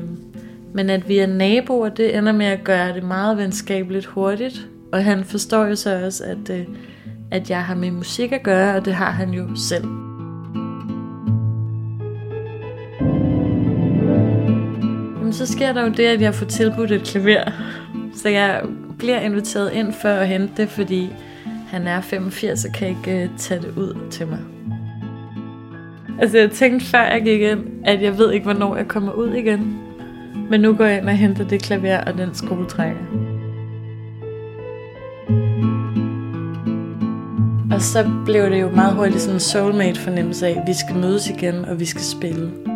men 0.75 0.91
at 0.91 1.09
vi 1.09 1.19
er 1.19 1.27
naboer, 1.27 1.89
det 1.89 2.17
ender 2.17 2.33
med 2.33 2.47
at 2.47 2.65
gøre 2.65 2.95
det 2.95 3.03
meget 3.03 3.37
venskabeligt 3.37 4.07
hurtigt. 4.07 4.67
Og 4.93 5.05
han 5.05 5.25
forstår 5.25 5.67
jo 5.67 5.77
så 5.77 6.05
også, 6.05 6.25
at, 6.25 6.59
øh, 6.59 6.67
at 7.31 7.50
jeg 7.50 7.65
har 7.65 7.75
med 7.75 7.91
musik 7.91 8.33
at 8.33 8.43
gøre, 8.43 8.77
og 8.77 8.85
det 8.85 8.95
har 8.95 9.11
han 9.11 9.31
jo 9.31 9.57
selv. 9.57 10.10
Jamen, 15.31 15.47
så 15.47 15.53
sker 15.53 15.73
der 15.73 15.83
jo 15.83 15.89
det, 15.89 16.07
at 16.07 16.21
jeg 16.21 16.35
får 16.35 16.47
tilbudt 16.47 16.91
et 16.91 17.03
klaver. 17.03 17.51
Så 18.15 18.29
jeg 18.29 18.63
bliver 18.99 19.21
inviteret 19.21 19.73
ind 19.73 19.93
for 19.93 20.09
at 20.09 20.29
hente 20.29 20.53
det, 20.57 20.69
fordi 20.69 21.13
han 21.69 21.87
er 21.87 22.01
85 22.01 22.65
og 22.65 22.73
kan 22.73 22.89
ikke 22.89 23.23
øh, 23.23 23.29
tage 23.37 23.61
det 23.61 23.73
ud 23.77 24.11
til 24.11 24.27
mig. 24.27 24.39
Altså 26.21 26.39
jeg 26.39 26.51
tænkte 26.51 26.87
før 26.87 27.03
jeg 27.03 27.23
gik 27.23 27.41
ind, 27.41 27.61
at 27.85 28.03
jeg 28.03 28.19
ved 28.19 28.33
ikke, 28.33 28.45
hvornår 28.45 28.77
jeg 28.77 28.89
kommer 28.89 29.13
ud 29.13 29.33
igen. 29.35 29.79
Men 30.51 30.61
nu 30.61 30.75
går 30.75 30.85
jeg 30.85 30.99
ind 30.99 31.09
og 31.09 31.17
henter 31.17 31.49
det 31.49 31.63
klaver 31.63 31.99
og 31.99 32.19
den 32.19 32.35
skruetrækker. 32.35 33.03
Og 37.73 37.83
så 37.83 38.11
blev 38.25 38.51
det 38.51 38.61
jo 38.61 38.71
meget 38.71 38.95
hurtigt 38.95 39.21
sådan 39.21 39.37
en 39.37 39.41
soulmate 39.41 40.01
fornemmelse 40.01 40.47
af, 40.47 40.51
at 40.51 40.63
vi 40.67 40.75
skal 40.75 40.97
mødes 40.97 41.31
igen, 41.31 41.65
og 41.65 41.81
vi 41.81 41.85
skal 41.85 42.03
spille. 42.03 42.70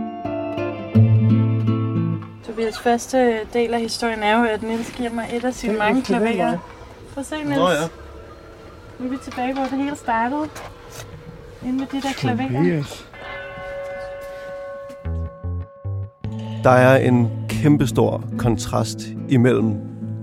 Tobias 2.64 2.78
første 2.78 3.38
del 3.52 3.74
af 3.74 3.80
historien 3.80 4.22
er 4.22 4.38
jo, 4.38 4.44
at 4.44 4.62
Niels 4.62 4.92
giver 4.96 5.10
mig 5.10 5.24
et 5.32 5.44
af 5.44 5.54
sine 5.54 5.78
mange 5.78 6.02
klaverer. 6.02 6.58
Prøv 7.14 7.20
at 7.20 7.26
se, 7.26 7.34
Niels. 7.44 7.56
Nå 7.56 7.68
ja. 7.68 7.74
Nu 8.98 9.06
er 9.06 9.10
vi 9.10 9.16
tilbage, 9.24 9.54
hvor 9.54 9.62
det 9.62 9.78
hele 9.78 9.96
startede. 9.96 10.48
Inde 11.66 11.78
med 11.78 11.86
de 11.92 12.00
der 12.02 12.12
klaverer. 12.12 12.82
Der 16.64 16.70
er 16.70 16.96
en 16.96 17.30
kæmpestor 17.48 18.24
kontrast 18.38 18.98
imellem 19.28 19.74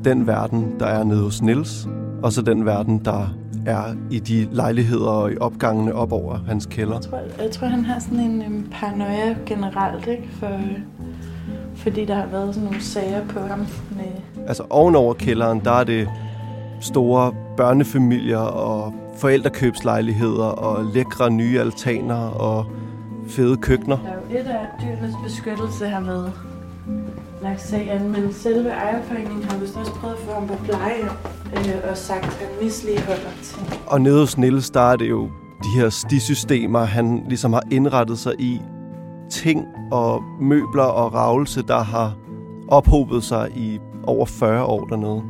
den 0.03 0.27
verden, 0.27 0.79
der 0.79 0.85
er 0.85 1.03
nede 1.03 1.23
hos 1.23 1.41
Nils, 1.41 1.87
og 2.23 2.33
så 2.33 2.41
den 2.41 2.65
verden, 2.65 3.05
der 3.05 3.35
er 3.65 3.95
i 4.11 4.19
de 4.19 4.47
lejligheder 4.51 5.09
og 5.09 5.31
i 5.31 5.37
opgangene 5.37 5.95
op 5.95 6.11
over 6.11 6.37
hans 6.47 6.65
kælder. 6.65 6.93
Jeg 6.93 7.01
tror, 7.01 7.43
jeg 7.43 7.51
tror 7.51 7.67
han 7.67 7.85
har 7.85 7.99
sådan 7.99 8.19
en 8.19 8.45
um, 8.45 8.67
paranoia 8.71 9.35
generelt, 9.45 10.07
ikke? 10.07 10.29
For, 10.39 10.59
fordi 11.81 12.05
der 12.05 12.15
har 12.15 12.25
været 12.25 12.55
sådan 12.55 12.65
nogle 12.65 12.81
sager 12.81 13.27
på 13.27 13.39
ham. 13.39 13.59
Med... 13.91 14.45
Altså 14.47 14.63
ovenover 14.69 15.13
kælderen, 15.13 15.59
der 15.59 15.71
er 15.71 15.83
det 15.83 16.09
store 16.81 17.33
børnefamilier 17.57 18.37
og 18.37 18.93
forældrekøbslejligheder 19.17 20.45
og 20.45 20.85
lækre 20.85 21.31
nye 21.31 21.59
altaner 21.59 22.15
og 22.27 22.65
fede 23.27 23.57
køkkener. 23.57 23.97
Der 23.97 24.09
er 24.09 24.13
jo 24.13 24.39
et 24.39 24.47
af 24.47 24.67
dyrenes 24.81 25.15
beskyttelse 25.23 25.87
har 25.87 26.01
været 26.01 26.33
lagt 27.41 27.61
sag 27.61 27.91
an, 27.91 28.11
men 28.11 28.33
selve 28.33 28.69
ejerforeningen 28.69 29.43
har 29.43 29.57
vist 29.57 29.77
også 29.77 29.91
prøvet 29.91 30.13
at 30.13 30.19
få 30.19 30.33
ham 30.33 30.47
på 30.47 30.55
pleje 30.63 31.03
øh, 31.55 31.89
og 31.91 31.97
sagt, 31.97 32.25
at 32.25 32.31
han 32.31 32.63
misligeholder 32.63 33.31
ting. 33.43 33.67
Og 33.87 34.01
nede 34.01 34.19
hos 34.19 34.37
Niels, 34.37 34.69
der 34.69 34.91
er 34.91 34.95
det 34.95 35.09
jo 35.09 35.29
de 35.63 35.79
her 35.79 35.89
stisystemer, 35.89 36.79
han 36.79 37.23
ligesom 37.27 37.53
har 37.53 37.63
indrettet 37.71 38.19
sig 38.19 38.33
i. 38.39 38.61
Ting 39.29 39.67
Mm. 39.91 39.97
og 39.97 40.23
møbler 40.41 40.83
og 40.83 41.13
ravelse, 41.13 41.61
der 41.61 41.79
har 41.79 42.13
ophobet 42.67 43.23
sig 43.23 43.49
i 43.55 43.79
over 44.03 44.25
40 44.25 44.63
år 44.63 44.85
dernede. 44.85 45.23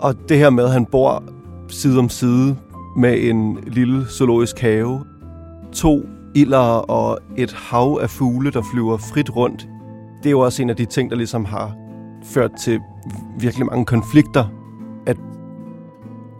Og 0.00 0.28
det 0.28 0.38
her 0.38 0.50
med, 0.50 0.64
at 0.64 0.72
han 0.72 0.86
bor 0.86 1.22
side 1.68 1.98
om 1.98 2.08
side 2.08 2.56
med 2.96 3.30
en 3.30 3.58
lille 3.66 4.06
zoologisk 4.06 4.58
have, 4.58 5.04
to 5.72 6.00
ilder 6.34 6.90
og 6.90 7.18
et 7.36 7.52
hav 7.52 7.98
af 8.02 8.10
fugle, 8.10 8.50
der 8.50 8.62
flyver 8.72 8.96
frit 8.96 9.36
rundt 9.36 9.68
det 10.24 10.30
er 10.30 10.30
jo 10.30 10.40
også 10.40 10.62
en 10.62 10.70
af 10.70 10.76
de 10.76 10.84
ting, 10.84 11.10
der 11.10 11.16
ligesom 11.16 11.44
har 11.44 11.76
ført 12.22 12.50
til 12.60 12.80
virkelig 13.38 13.66
mange 13.66 13.84
konflikter. 13.84 14.44
At 15.06 15.16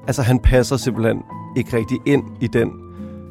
altså, 0.07 0.23
han 0.23 0.39
passer 0.39 0.77
simpelthen 0.77 1.23
ikke 1.57 1.77
rigtig 1.77 1.99
ind 2.07 2.23
i 2.41 2.47
den 2.47 2.71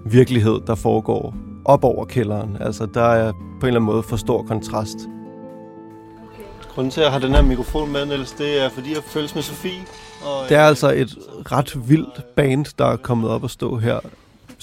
virkelighed, 0.05 0.60
der 0.67 0.75
foregår 0.75 1.36
op 1.65 1.84
over 1.84 2.05
kælderen. 2.05 2.58
Altså, 2.60 2.86
der 2.86 3.03
er 3.03 3.32
på 3.32 3.38
en 3.39 3.67
eller 3.67 3.79
anden 3.79 3.84
måde 3.84 4.03
for 4.03 4.15
stor 4.17 4.43
kontrast. 4.43 4.98
Okay. 4.98 6.43
Grunden 6.70 6.91
til, 6.91 7.01
at 7.01 7.05
jeg 7.05 7.13
har 7.13 7.20
den 7.20 7.36
her 7.36 7.41
mikrofon 7.41 7.91
med, 7.91 8.05
Niels, 8.05 8.32
det 8.32 8.63
er, 8.65 8.70
fordi 8.70 8.93
jeg 8.93 9.03
føles 9.03 9.36
med 9.36 9.43
Sofie. 9.43 9.82
Og 10.25 10.50
det 10.50 10.58
er 10.58 10.63
altså 10.63 10.91
et 10.91 11.17
ret 11.51 11.89
vildt 11.89 12.36
band, 12.36 12.65
der 12.77 12.86
er 12.86 12.96
kommet 12.96 13.29
op 13.29 13.43
og 13.43 13.50
stå 13.50 13.77
her 13.77 14.00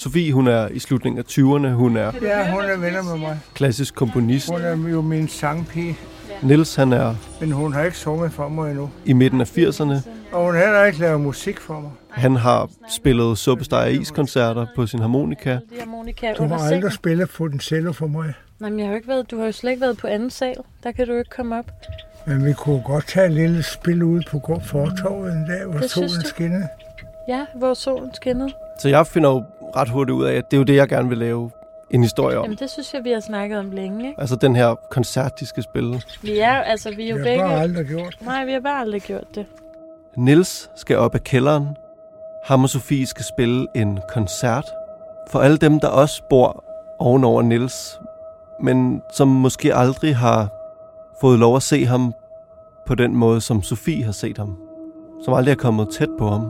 Sofie, 0.01 0.33
hun 0.33 0.47
er 0.47 0.67
i 0.67 0.79
slutningen 0.79 1.19
af 1.19 1.23
20'erne. 1.31 1.67
Hun 1.67 1.97
er 1.97 2.11
ja, 2.21 2.51
hun 2.51 2.63
er 2.63 2.77
venner 2.77 3.03
med 3.03 3.17
mig. 3.17 3.39
klassisk 3.53 3.95
komponist. 3.95 4.49
Hun 4.51 4.61
er 4.61 4.89
jo 4.89 5.01
min 5.01 5.27
sangpige. 5.27 5.97
Nils, 6.41 6.75
han 6.75 6.93
er... 6.93 7.15
Men 7.39 7.51
hun 7.51 7.73
har 7.73 7.83
ikke 7.83 7.97
sunget 7.97 8.31
for 8.31 8.49
mig 8.49 8.69
endnu. 8.69 8.89
I 9.05 9.13
midten 9.13 9.41
af 9.41 9.57
80'erne. 9.57 9.93
Og 10.31 10.45
hun 10.45 10.55
har 10.55 10.63
heller 10.63 10.85
ikke 10.85 10.99
lavet 10.99 11.21
musik 11.21 11.59
for 11.59 11.79
mig. 11.79 11.91
Han 12.11 12.35
har 12.35 12.69
spillet 12.89 13.37
Suppesteg 13.37 13.93
Is-koncerter 14.01 14.65
på 14.75 14.87
sin 14.87 14.99
harmonika. 14.99 15.59
Du 16.37 16.43
har 16.43 16.71
aldrig 16.71 16.93
spillet 16.93 17.29
på 17.29 17.47
den 17.47 17.59
cello 17.59 17.91
for 17.91 18.07
mig. 18.07 18.33
Nej, 18.59 18.69
men 18.69 18.79
jeg 18.79 18.87
har 18.87 18.91
jo 18.91 18.95
ikke 18.95 19.07
været, 19.07 19.31
du 19.31 19.37
har 19.37 19.45
jo 19.45 19.51
slet 19.51 19.71
ikke 19.71 19.81
været 19.81 19.97
på 19.97 20.07
anden 20.07 20.29
sal. 20.29 20.55
Der 20.83 20.91
kan 20.91 21.07
du 21.07 21.13
ikke 21.13 21.29
komme 21.29 21.57
op. 21.57 21.65
Men 22.25 22.45
vi 22.45 22.53
kunne 22.53 22.81
godt 22.85 23.07
tage 23.07 23.25
et 23.25 23.31
lille 23.31 23.63
spil 23.63 24.03
ud 24.03 24.21
på 24.27 24.61
fortorvet 24.65 25.33
en 25.33 25.45
dag, 25.47 25.65
hvor 25.65 25.79
det 25.79 25.91
solen 25.91 26.23
skinnede. 26.25 26.67
Ja, 27.27 27.45
hvor 27.55 27.73
solen 27.73 28.13
skinnede. 28.13 28.49
Så 28.81 28.89
jeg 28.89 29.07
finder 29.07 29.29
jo 29.29 29.43
ret 29.75 29.89
hurtigt 29.89 30.13
ud 30.13 30.25
af, 30.25 30.33
at 30.33 30.51
det 30.51 30.57
er 30.57 30.59
jo 30.59 30.63
det, 30.63 30.75
jeg 30.75 30.87
gerne 30.87 31.09
vil 31.09 31.17
lave 31.17 31.51
en 31.91 32.03
historie 32.03 32.37
om. 32.37 32.43
Jamen, 32.43 32.57
det 32.57 32.69
synes 32.69 32.93
jeg, 32.93 33.03
vi 33.03 33.11
har 33.11 33.19
snakket 33.19 33.59
om 33.59 33.71
længe, 33.71 34.07
ikke? 34.07 34.21
Altså 34.21 34.35
den 34.35 34.55
her 34.55 34.75
koncert, 34.91 35.39
de 35.39 35.45
skal 35.45 35.63
spille. 35.63 36.01
Vi 36.21 36.39
er, 36.39 36.53
altså, 36.53 36.95
vi 36.95 37.05
er 37.05 37.09
jo 37.09 37.15
vi 37.15 37.23
begge... 37.23 37.41
har 37.41 37.49
bare 37.49 37.61
aldrig 37.61 37.87
gjort 37.87 38.17
Nej, 38.21 38.45
vi 38.45 38.51
har 38.51 38.59
bare 38.59 38.81
aldrig 38.81 39.01
gjort 39.01 39.35
det. 39.35 39.45
Nils 40.17 40.69
skal 40.75 40.97
op 40.97 41.15
af 41.15 41.23
kælderen, 41.23 41.67
ham 42.43 42.63
og 42.63 42.69
Sofie 42.69 43.05
skal 43.05 43.25
spille 43.25 43.67
en 43.75 43.99
koncert 44.09 44.65
for 45.31 45.39
alle 45.39 45.57
dem, 45.57 45.79
der 45.79 45.87
også 45.87 46.23
bor 46.29 46.63
ovenover 46.99 47.41
Nils, 47.41 47.99
men 48.61 49.01
som 49.13 49.27
måske 49.27 49.75
aldrig 49.75 50.17
har 50.17 50.49
fået 51.21 51.39
lov 51.39 51.55
at 51.55 51.63
se 51.63 51.85
ham 51.85 52.13
på 52.87 52.95
den 52.95 53.15
måde, 53.15 53.41
som 53.41 53.63
Sofie 53.63 54.03
har 54.03 54.11
set 54.11 54.37
ham. 54.37 54.57
Som 55.23 55.33
aldrig 55.33 55.51
er 55.51 55.55
kommet 55.55 55.89
tæt 55.89 56.09
på 56.19 56.29
ham. 56.29 56.41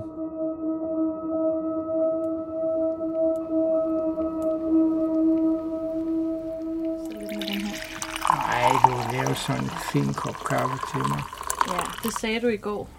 Nej, 8.30 8.72
du 8.86 8.90
vil 8.90 9.22
lave 9.22 9.36
sådan 9.36 9.64
en 9.64 9.70
fin 9.92 10.14
kop 10.14 10.36
kaffe 10.50 10.78
til 10.94 11.10
mig. 11.10 11.22
Ja, 11.68 11.80
det 12.04 12.14
sagde 12.20 12.40
du 12.42 12.48
i 12.48 12.58
går. 12.58 12.90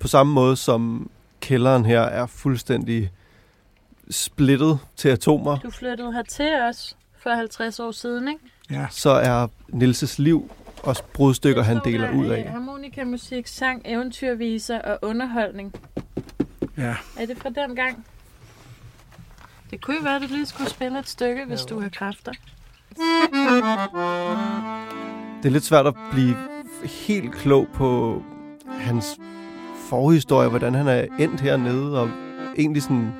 På 0.00 0.08
samme 0.08 0.32
måde 0.32 0.56
som 0.56 1.10
kælderen 1.42 1.84
her 1.86 2.00
er 2.00 2.26
fuldstændig 2.26 3.10
splittet 4.10 4.78
til 4.96 5.08
atomer, 5.08 5.58
Du 5.58 5.70
flyttede 5.70 6.12
hertil 6.12 6.54
os 6.68 6.96
for 7.18 7.30
50 7.30 7.80
år 7.80 7.90
siden, 7.90 8.28
ikke? 8.28 8.40
Ja, 8.70 8.86
så 8.90 9.10
er 9.10 9.46
Nilses 9.68 10.18
liv 10.18 10.50
også 10.82 11.02
brudstykker, 11.12 11.62
han 11.62 11.80
deler 11.84 12.06
der, 12.06 12.14
ud 12.16 12.26
af. 12.26 12.50
Harmonikamusik, 12.50 13.46
sang, 13.46 13.82
eventyrviser 13.84 14.78
og 14.82 14.98
underholdning. 15.02 15.74
ja. 16.76 16.94
Er 17.18 17.26
det 17.26 17.38
fra 17.38 17.50
den 17.50 17.76
gang? 17.76 18.06
Det 19.70 19.80
kunne 19.80 19.96
jo 19.96 20.02
være, 20.02 20.16
at 20.16 20.22
du 20.22 20.26
lige 20.26 20.46
skulle 20.46 20.70
spille 20.70 20.98
et 20.98 21.08
stykke, 21.08 21.44
hvis 21.44 21.60
du 21.60 21.80
har 21.80 21.88
kræfter. 21.88 22.32
Det 25.42 25.48
er 25.48 25.50
lidt 25.50 25.64
svært 25.64 25.86
at 25.86 25.94
blive 26.12 26.36
helt 26.84 27.32
klog 27.34 27.68
på 27.74 28.22
hans 28.68 29.18
forhistorie, 29.92 30.48
hvordan 30.48 30.74
han 30.74 30.88
er 30.88 31.06
endt 31.18 31.40
hernede, 31.40 32.00
og 32.00 32.10
egentlig 32.58 32.82
sådan 32.82 33.12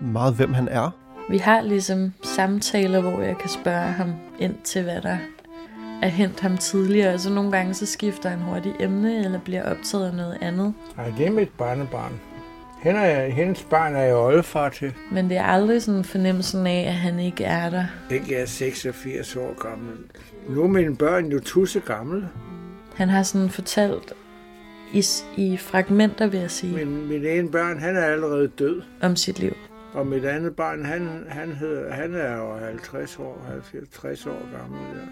meget, 0.00 0.34
hvem 0.34 0.54
han 0.54 0.68
er. 0.68 0.90
Vi 1.30 1.38
har 1.38 1.60
ligesom 1.60 2.12
samtaler, 2.22 3.00
hvor 3.00 3.20
jeg 3.20 3.38
kan 3.38 3.50
spørge 3.50 3.92
ham 3.92 4.12
ind 4.38 4.54
til, 4.64 4.82
hvad 4.82 5.00
der 5.02 5.16
er 6.02 6.08
hent 6.08 6.40
ham 6.40 6.56
tidligere. 6.56 7.12
Altså 7.12 7.30
nogle 7.30 7.50
gange 7.50 7.74
så 7.74 7.86
skifter 7.86 8.28
han 8.28 8.38
hurtigt 8.38 8.74
emne, 8.80 9.24
eller 9.24 9.40
bliver 9.40 9.70
optaget 9.70 10.06
af 10.06 10.14
noget 10.14 10.38
andet. 10.40 10.74
Nej, 10.96 11.12
det 11.18 11.26
er 11.26 11.30
mit 11.30 11.50
barnebarn. 11.58 12.12
Hende 12.82 13.00
er, 13.00 13.28
hendes 13.30 13.66
barn 13.70 13.94
er 13.94 14.02
jeg 14.02 14.16
oldefar 14.16 14.68
til. 14.68 14.92
Men 15.12 15.28
det 15.28 15.36
er 15.36 15.44
aldrig 15.44 15.82
sådan 15.82 16.04
fornemmelsen 16.04 16.66
af, 16.66 16.84
at 16.86 16.94
han 16.94 17.18
ikke 17.18 17.44
er 17.44 17.70
der. 17.70 17.84
Ikke 18.10 18.36
er 18.36 18.46
86 18.46 19.36
år 19.36 19.62
gammel. 19.68 19.94
Nu 20.48 20.62
er 20.62 20.68
mine 20.68 20.96
børn 20.96 21.26
jo 21.26 21.40
tusse 21.40 21.80
gamle. 21.80 22.28
Han 22.94 23.08
har 23.08 23.22
sådan 23.22 23.50
fortalt 23.50 24.12
i, 24.92 25.04
i 25.36 25.56
fragmenter, 25.56 26.26
vil 26.26 26.40
jeg 26.40 26.50
sige, 26.50 26.76
Min, 26.76 27.08
min 27.08 27.24
ene 27.26 27.50
børn, 27.50 27.78
han 27.78 27.96
er 27.96 28.04
allerede 28.04 28.48
død. 28.48 28.82
om 29.02 29.16
sit 29.16 29.38
liv. 29.38 29.52
Og 29.92 30.06
mit 30.06 30.24
andet 30.24 30.56
barn, 30.56 30.84
han, 30.84 31.24
han, 31.28 31.52
hedder, 31.52 31.92
han 31.92 32.14
er 32.14 32.36
jo 32.36 32.56
50 32.66 33.18
år, 33.18 33.46
50 33.72 34.26
år 34.26 34.58
gammel. 34.58 34.78
Ja. 34.80 35.02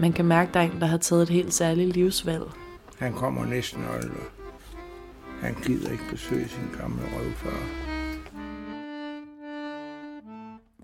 Man 0.00 0.12
kan 0.12 0.24
mærke, 0.24 0.48
at 0.48 0.54
der 0.54 0.60
er 0.60 0.64
en, 0.64 0.80
der 0.80 0.86
har 0.86 0.98
taget 0.98 1.22
et 1.22 1.28
helt 1.28 1.54
særligt 1.54 1.92
livsvalg. 1.96 2.42
Han 2.98 3.12
kommer 3.12 3.44
næsten 3.44 3.82
aldrig. 3.96 4.22
Han 5.40 5.54
gider 5.62 5.90
ikke 5.90 6.04
besøge 6.10 6.48
sin 6.48 6.80
gamle 6.80 7.02
røvfar. 7.16 7.60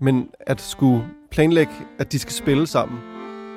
Men 0.01 0.29
at 0.39 0.61
skulle 0.61 1.03
planlægge, 1.31 1.73
at 1.99 2.11
de 2.11 2.19
skal 2.19 2.33
spille 2.33 2.67
sammen, 2.67 2.99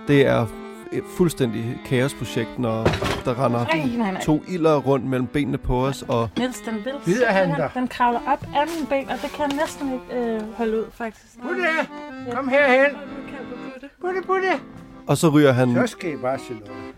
det 0.09 0.27
er 0.27 0.47
et 0.93 1.03
fuldstændig 1.17 1.81
kaosprojekt, 1.87 2.59
når 2.59 2.85
der 3.25 3.45
render 3.45 3.59
Ej, 3.67 3.79
nej, 3.97 4.11
nej. 4.13 4.21
to 4.23 4.43
ilder 4.49 4.77
rundt 4.77 5.05
mellem 5.07 5.27
benene 5.27 5.59
på 5.59 5.87
os, 5.87 6.05
og 6.09 6.29
Niels, 6.39 6.59
den 6.61 6.75
vil 6.75 6.93
han 6.93 7.03
simpelthen- 7.05 7.55
dig? 7.57 7.71
Den 7.75 7.89
kravler 7.89 8.21
op 8.27 8.47
af 8.57 8.65
mine 8.77 8.87
ben, 8.89 9.11
og 9.11 9.17
det 9.23 9.31
kan 9.33 9.51
jeg 9.51 9.57
næsten 9.61 9.93
ikke 9.93 10.35
øh, 10.35 10.41
holde 10.57 10.79
ud, 10.81 10.85
faktisk. 10.93 11.41
Putte, 11.43 11.63
kom 12.35 12.49
herhen. 12.49 12.97
Putte, 14.01 14.21
putte. 14.27 14.49
og 15.07 15.17
så 15.17 15.29
ryger 15.29 15.53
han 15.53 15.75
Så 15.75 15.87
skal 15.87 16.13
I 16.13 16.17
bare 16.17 16.39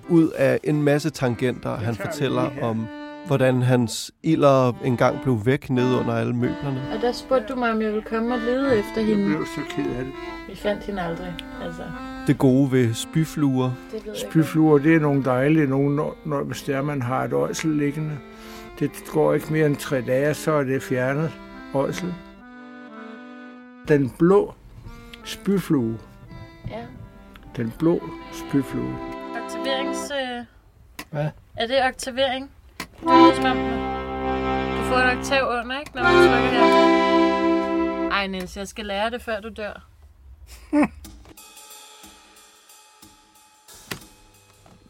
ud 0.09 0.29
af 0.29 0.61
en 0.65 0.83
masse 0.83 1.11
tangenter. 1.11 1.77
Han 1.77 1.95
fortæller 1.95 2.51
om, 2.63 2.87
hvordan 3.27 3.63
hans 3.63 4.11
ilder 4.23 4.73
engang 4.85 5.23
blev 5.23 5.41
væk 5.45 5.71
nede 5.71 5.99
under 6.01 6.15
alle 6.15 6.33
møblerne. 6.37 6.83
Og 6.97 7.03
der 7.03 7.13
spurgte 7.13 7.47
du 7.55 7.59
mig, 7.59 7.71
om 7.73 7.83
jeg 7.83 7.89
ville 7.93 8.03
komme 8.03 8.35
og 8.35 8.41
lede 8.41 8.79
efter 8.79 8.91
Jeg 9.01 9.05
hende. 9.07 9.27
blev 9.27 9.47
så 9.47 9.61
ked 9.77 9.85
af 9.99 10.05
det. 10.05 10.13
Vi 10.49 10.57
fandt 10.57 10.85
hende 10.85 11.03
aldrig. 11.03 11.35
Altså, 11.65 11.83
Det 12.27 12.39
gode 12.39 12.73
ved 12.73 12.95
spyfluer, 12.95 13.71
det. 13.93 14.19
Spyfluer, 14.19 14.79
det 14.79 14.95
er 14.95 15.01
nogle 15.01 15.25
dejlige 15.25 15.67
nogle, 15.67 15.97
når, 15.97 16.17
når 16.25 16.43
hvis 16.43 16.63
det 16.63 16.75
er, 16.75 16.83
man 16.83 17.03
har 17.03 17.25
et 17.25 17.33
ådsel 17.33 17.71
liggende. 17.71 18.19
Det 18.79 18.91
går 19.13 19.35
ikke 19.35 19.53
mere 19.53 19.67
end 19.67 19.77
tre 19.77 20.01
dage, 20.01 20.35
så 20.35 20.53
er 20.53 20.63
det 20.63 20.83
fjernet 20.83 21.33
ådsel. 21.75 22.15
Den 23.89 24.11
blå 24.19 24.55
spyflue. 25.25 25.99
Ja. 26.71 26.83
Den 27.57 27.73
blå 27.79 28.03
spyflue. 28.33 28.97
Aktiverings... 29.45 30.11
Øh... 30.11 30.45
Hvad? 31.11 31.31
Er 31.57 31.67
det 31.67 31.77
aktivering? 31.77 32.51
Det 32.79 33.03
lyder 33.03 33.35
som 33.35 33.45
om... 33.45 33.57
Du 34.77 34.83
får 34.89 34.97
et 34.97 35.19
oktav 35.19 35.49
under, 35.61 35.81
ikke? 35.81 35.91
Når 35.95 36.03
man 36.03 36.13
trykker 36.13 36.51
her. 36.51 38.11
Ej, 38.11 38.27
Niels, 38.27 38.57
jeg 38.57 38.69
skal 38.69 38.87
lære 38.87 39.11
det, 39.11 39.23
før 39.23 39.41
du 39.41 39.49
dør. 39.49 39.89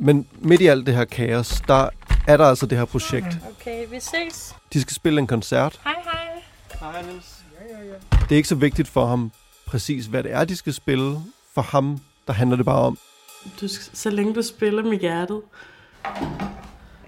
Men 0.04 0.26
midt 0.40 0.60
i 0.60 0.66
alt 0.66 0.86
det 0.86 0.94
her 0.94 1.04
kaos, 1.04 1.60
der 1.68 1.88
er 2.26 2.36
der 2.36 2.44
altså 2.44 2.66
det 2.66 2.78
her 2.78 2.84
projekt. 2.84 3.38
Okay, 3.60 3.86
vi 3.90 4.00
ses. 4.00 4.54
De 4.72 4.80
skal 4.80 4.94
spille 4.94 5.18
en 5.20 5.26
koncert. 5.26 5.80
Hej, 5.84 5.94
hej. 6.04 6.92
Hej, 6.92 7.02
Niels. 7.02 7.38
Det 8.10 8.32
er 8.32 8.36
ikke 8.36 8.48
så 8.48 8.54
vigtigt 8.54 8.88
for 8.88 9.06
ham 9.06 9.32
præcis, 9.66 10.06
hvad 10.06 10.22
det 10.22 10.32
er, 10.32 10.44
de 10.44 10.56
skal 10.56 10.72
spille. 10.72 11.18
For 11.54 11.62
ham, 11.62 11.98
der 12.26 12.32
handler 12.32 12.56
det 12.56 12.64
bare 12.66 12.80
om, 12.82 12.98
Du, 13.60 13.68
så 13.92 14.10
længe 14.10 14.34
du 14.34 14.42
spiller 14.42 14.82
med 14.82 14.98
hjertet. 14.98 15.42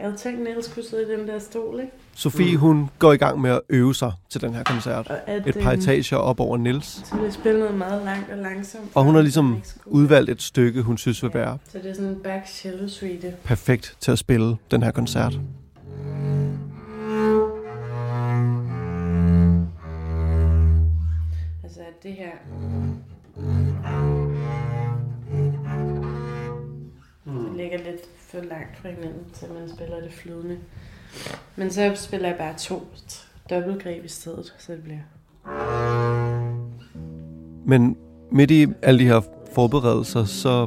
Jeg 0.04 0.10
havde 0.10 0.20
tænkt, 0.22 0.40
at 0.40 0.44
Niels 0.44 0.68
kunne 0.74 0.82
sidde 0.84 1.02
i 1.02 1.16
den 1.16 1.28
der 1.28 1.38
stol, 1.38 1.80
ikke? 1.80 1.92
Sofie, 2.14 2.56
hun 2.56 2.90
går 2.98 3.12
i 3.12 3.16
gang 3.16 3.40
med 3.40 3.50
at 3.50 3.60
øve 3.68 3.94
sig 3.94 4.12
til 4.30 4.40
den 4.40 4.54
her 4.54 4.62
koncert. 4.62 5.08
Og 5.10 5.28
at, 5.28 5.46
Et 5.46 5.54
par 5.54 5.72
øhm, 5.72 5.80
etager 5.80 6.16
op 6.16 6.40
over 6.40 6.56
Nils. 6.56 6.86
Så 6.86 7.14
bliver 7.14 7.30
spillet 7.30 7.60
noget 7.60 7.78
meget 7.78 8.04
langt 8.04 8.30
og 8.30 8.38
langsomt. 8.38 8.84
Og 8.94 9.04
hun 9.04 9.14
har 9.14 9.22
ligesom 9.22 9.62
udvalgt 9.86 10.30
et 10.30 10.42
stykke, 10.42 10.82
hun 10.82 10.98
synes 10.98 11.22
vil 11.22 11.34
være 11.34 11.58
Så 11.72 11.78
det 11.78 11.90
er 11.90 11.94
sådan 11.94 12.10
en 12.10 12.20
back 12.24 12.46
cello 12.48 12.88
suite. 12.88 13.34
perfekt 13.44 13.96
til 14.00 14.12
at 14.12 14.18
spille 14.18 14.56
den 14.70 14.82
her 14.82 14.90
koncert. 14.90 15.40
Altså 21.62 21.80
at 21.80 22.02
det 22.02 22.12
her... 22.12 22.30
Det 27.24 27.56
ligger 27.56 27.78
lidt 27.78 28.00
for 28.34 28.40
langt 28.40 28.78
fra 28.82 28.88
hinanden, 28.88 29.24
så 29.32 29.46
man 29.60 29.68
spiller 29.76 30.00
det 30.00 30.12
flydende. 30.12 30.58
Men 31.56 31.70
så 31.70 31.92
spiller 31.94 32.28
jeg 32.28 32.38
bare 32.38 32.54
to 32.58 32.86
dobbeltgreb 33.50 34.04
i 34.04 34.08
stedet, 34.08 34.54
så 34.58 34.72
det 34.72 34.82
bliver... 34.82 35.00
Men 37.66 37.96
midt 38.30 38.50
i 38.50 38.66
alle 38.82 39.00
de 39.00 39.04
her 39.04 39.20
forberedelser, 39.54 40.24
så 40.24 40.66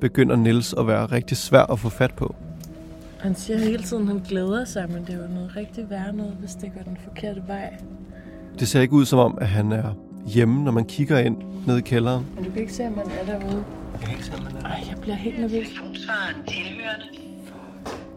begynder 0.00 0.36
Nils 0.36 0.74
at 0.78 0.86
være 0.86 1.06
rigtig 1.06 1.36
svær 1.36 1.62
at 1.62 1.78
få 1.78 1.88
fat 1.88 2.14
på. 2.14 2.34
Han 3.20 3.34
siger 3.34 3.58
hele 3.58 3.82
tiden, 3.82 4.02
at 4.02 4.08
han 4.08 4.22
glæder 4.28 4.64
sig, 4.64 4.90
men 4.90 5.04
det 5.06 5.14
er 5.14 5.22
jo 5.22 5.34
noget 5.34 5.56
rigtig 5.56 5.90
værre 5.90 6.12
noget, 6.12 6.32
hvis 6.40 6.54
det 6.54 6.72
går 6.74 6.82
den 6.82 6.98
forkerte 7.04 7.42
vej. 7.46 7.74
Det 8.58 8.68
ser 8.68 8.80
ikke 8.80 8.94
ud 8.94 9.04
som 9.04 9.18
om, 9.18 9.38
at 9.40 9.48
han 9.48 9.72
er 9.72 9.94
hjemme, 10.28 10.64
når 10.64 10.72
man 10.72 10.84
kigger 10.84 11.18
ind 11.18 11.36
ned 11.66 11.78
i 11.78 11.80
kælderen. 11.80 12.26
Men 12.34 12.44
du 12.44 12.50
kan 12.50 12.60
ikke 12.60 12.72
se, 12.74 12.86
om 12.86 12.92
man 12.92 13.06
er 13.20 13.24
derude. 13.38 13.64
Ej, 14.64 14.80
jeg 14.90 14.96
bliver 15.00 15.14
helt 15.16 15.40
nervøs. 15.40 15.66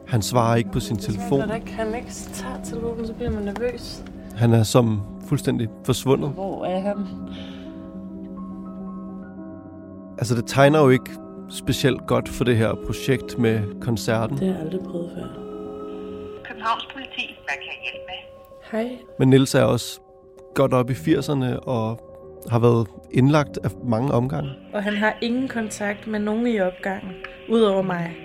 Han 0.08 0.21
svarer 0.21 0.56
ikke 0.56 0.71
på 0.71 0.80
sin 0.80 0.95
Når 0.95 1.02
telefon. 1.02 1.39
der 1.39 1.56
ikke, 1.56 1.71
han 1.71 1.95
ikke 1.95 2.12
tager 2.12 2.63
telefonen, 2.63 3.08
så 3.08 3.13
bliver 3.13 3.32
man 3.32 3.43
nervøs. 3.43 4.04
Han 4.36 4.54
er 4.54 4.63
som 4.63 5.02
fuldstændig 5.28 5.69
forsvundet. 5.86 6.30
Hvor 6.30 6.65
er 6.65 6.80
han? 6.80 6.97
Altså, 10.17 10.36
det 10.36 10.43
tegner 10.47 10.80
jo 10.82 10.89
ikke 10.89 11.12
specielt 11.50 12.08
godt 12.08 12.30
for 12.30 12.43
det 12.43 12.58
her 12.58 12.74
projekt 12.86 13.39
med 13.39 13.80
koncerten. 13.82 14.38
Det 14.38 14.47
har 14.47 14.54
jeg 14.54 14.62
aldrig 14.63 14.80
prøvet 14.82 15.12
før. 15.15 15.28
Københavns 16.43 16.88
politi. 16.93 17.36
Hvad 17.43 17.54
kan 17.54 17.65
jeg 17.65 17.80
hjælpe 17.84 18.06
med? 18.08 18.19
Hej. 18.71 18.97
Men 19.19 19.30
Nils 19.30 19.56
er 19.56 19.63
også 19.63 20.00
godt 20.56 20.74
op 20.74 20.90
i 20.90 20.94
80'erne 20.94 21.60
og 21.60 22.00
har 22.50 22.60
været 22.60 22.88
indlagt 23.12 23.58
af 23.64 23.70
mange 23.86 24.12
omgange. 24.12 24.50
Og 24.74 24.84
han 24.84 24.94
har 24.98 25.18
ingen 25.22 25.48
kontakt 25.48 26.08
med 26.08 26.20
nogen 26.20 26.48
i 26.48 26.60
opgangen, 26.60 27.12
udover 27.50 27.82
mig. 27.82 28.16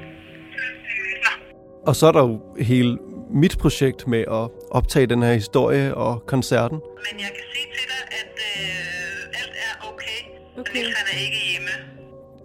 Og 1.87 1.97
så 1.97 2.07
er 2.07 2.13
der 2.13 2.23
jo 2.23 2.41
hele 2.61 2.99
mit 3.31 3.59
projekt 3.59 4.07
med 4.07 4.19
at 4.19 4.49
optage 4.71 5.07
den 5.07 5.23
her 5.23 5.33
historie 5.33 5.95
og 5.95 6.27
koncerten. 6.27 6.79
Men 6.79 7.21
jeg 7.21 7.29
kan 7.29 7.45
sige 7.55 7.67
til 7.79 7.87
dig, 7.89 8.19
at 8.21 8.33
øh, 8.37 9.41
alt 9.41 9.53
er 9.67 9.89
okay. 9.93 10.61
Okay. 10.61 10.75
Niels 10.75 10.95
han 10.99 11.07
er 11.19 11.25
ikke 11.25 11.37
hjemme. 11.53 11.71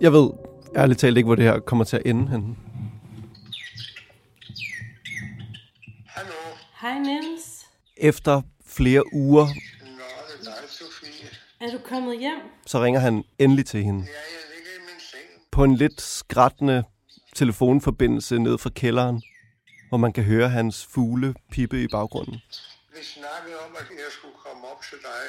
Jeg 0.02 0.14
ved 0.14 0.30
ærligt 0.76 1.00
talt 1.00 1.18
ikke, 1.18 1.28
hvor 1.28 1.36
det 1.36 1.46
her 1.46 1.60
kommer 1.60 1.86
til 1.86 1.96
at 1.98 2.02
ende 2.06 2.28
henne. 2.28 2.56
Hallo? 6.08 6.34
Hej, 6.82 7.00
Niels. 7.00 7.66
Efter 7.98 8.42
flere 8.66 9.14
uger, 9.14 9.46
Nå, 9.46 9.52
det 9.52 10.40
er 10.40 10.44
dig, 10.44 10.70
Sofie. 10.70 11.28
Er 11.62 11.72
du 11.72 11.78
kommet 11.84 12.20
hjem? 12.20 12.40
så 12.66 12.84
ringer 12.84 13.00
han 13.00 13.24
endelig 13.40 13.66
til 13.66 13.84
hende. 13.84 14.00
Ja, 14.06 14.12
jeg 14.12 14.56
ligger 14.56 14.72
i 14.78 14.80
min 14.92 15.00
seng. 15.00 15.24
På 15.52 15.64
en 15.64 15.76
lidt 15.76 16.02
skrættende 16.02 16.84
telefonforbindelse 17.36 18.40
ned 18.40 18.58
fra 18.58 18.70
kælderen, 18.70 19.22
hvor 19.90 19.98
man 19.98 20.14
kan 20.14 20.24
høre 20.24 20.50
hans 20.50 20.86
fugle 20.94 21.36
pippe 21.52 21.84
i 21.84 21.88
baggrunden. 21.88 22.42
Vi 22.96 23.04
snakkede 23.04 23.60
om, 23.66 23.76
at 23.80 23.86
jeg 23.90 24.12
skulle 24.18 24.36
komme 24.46 24.68
op 24.72 24.82
til 24.90 24.98
dig, 25.10 25.24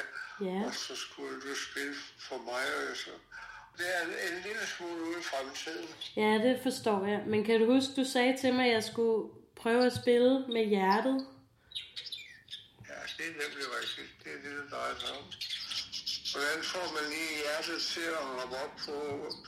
Ja. 0.47 0.61
og 0.67 0.73
så 0.73 0.95
skulle 0.95 1.35
du 1.45 1.53
spille 1.71 1.95
for 2.29 2.37
mig. 2.49 2.63
Og 2.91 2.97
så. 2.97 3.09
Det 3.77 3.85
er 3.95 4.01
en, 4.05 4.11
en 4.29 4.37
lille 4.47 4.65
smule 4.77 5.01
ude 5.09 5.19
i 5.19 5.23
fremtiden. 5.31 5.87
Ja, 6.15 6.31
det 6.47 6.59
forstår 6.63 7.05
jeg. 7.05 7.21
Men 7.27 7.43
kan 7.43 7.59
du 7.59 7.65
huske, 7.73 7.91
du 8.01 8.05
sagde 8.15 8.37
til 8.41 8.53
mig, 8.53 8.65
at 8.65 8.73
jeg 8.73 8.83
skulle 8.83 9.29
prøve 9.61 9.85
at 9.85 9.93
spille 10.01 10.31
med 10.55 10.65
hjertet? 10.65 11.17
Ja, 12.89 12.99
det 13.17 13.25
er 13.31 13.35
nemlig 13.43 13.65
rigtigt. 13.79 14.09
Det 14.23 14.29
er 14.35 14.39
det, 14.43 14.51
det 14.63 14.71
drejer 14.71 14.95
sig 14.99 15.09
om. 15.19 15.23
Hvordan 16.33 16.59
får 16.71 16.87
man 16.95 17.05
lige 17.13 17.31
hjertet 17.41 17.79
til 17.93 18.07
at 18.19 18.25
hoppe 18.35 18.55
op 18.63 18.73
på, 18.85 18.95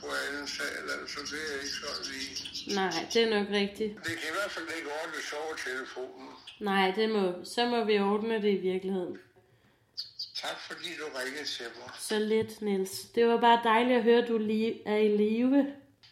på 0.00 0.06
anden 0.24 0.48
sal? 0.56 0.84
Altså, 0.98 1.20
det 1.30 1.40
er 1.50 1.56
ikke 1.64 1.76
sådan 1.82 2.04
lige. 2.12 2.34
Nej, 2.80 2.94
det 3.12 3.20
er 3.26 3.30
nok 3.36 3.48
rigtigt. 3.60 3.92
Det 4.06 4.14
kan 4.20 4.28
i 4.32 4.34
hvert 4.38 4.52
fald 4.56 4.68
ikke 4.78 4.88
ordentligt 5.00 5.30
over 5.40 5.54
telefonen. 5.68 6.28
Nej, 6.70 6.86
det 6.98 7.06
må, 7.16 7.24
så 7.54 7.62
må 7.72 7.78
vi 7.84 7.94
ordne 7.98 8.34
det 8.44 8.52
i 8.58 8.60
virkeligheden. 8.72 9.16
Tak 10.42 10.58
fordi 10.68 10.88
du 11.00 11.06
ringede 11.18 11.48
til 11.56 11.66
mig. 11.78 11.90
Så 12.08 12.18
lidt, 12.18 12.62
Niels. 12.62 12.94
Det 13.14 13.26
var 13.26 13.40
bare 13.40 13.60
dejligt 13.64 13.96
at 13.98 14.02
høre, 14.02 14.22
at 14.22 14.28
du 14.28 14.38
lige 14.38 14.82
er 14.92 14.96
i 14.96 15.08
live. 15.16 15.56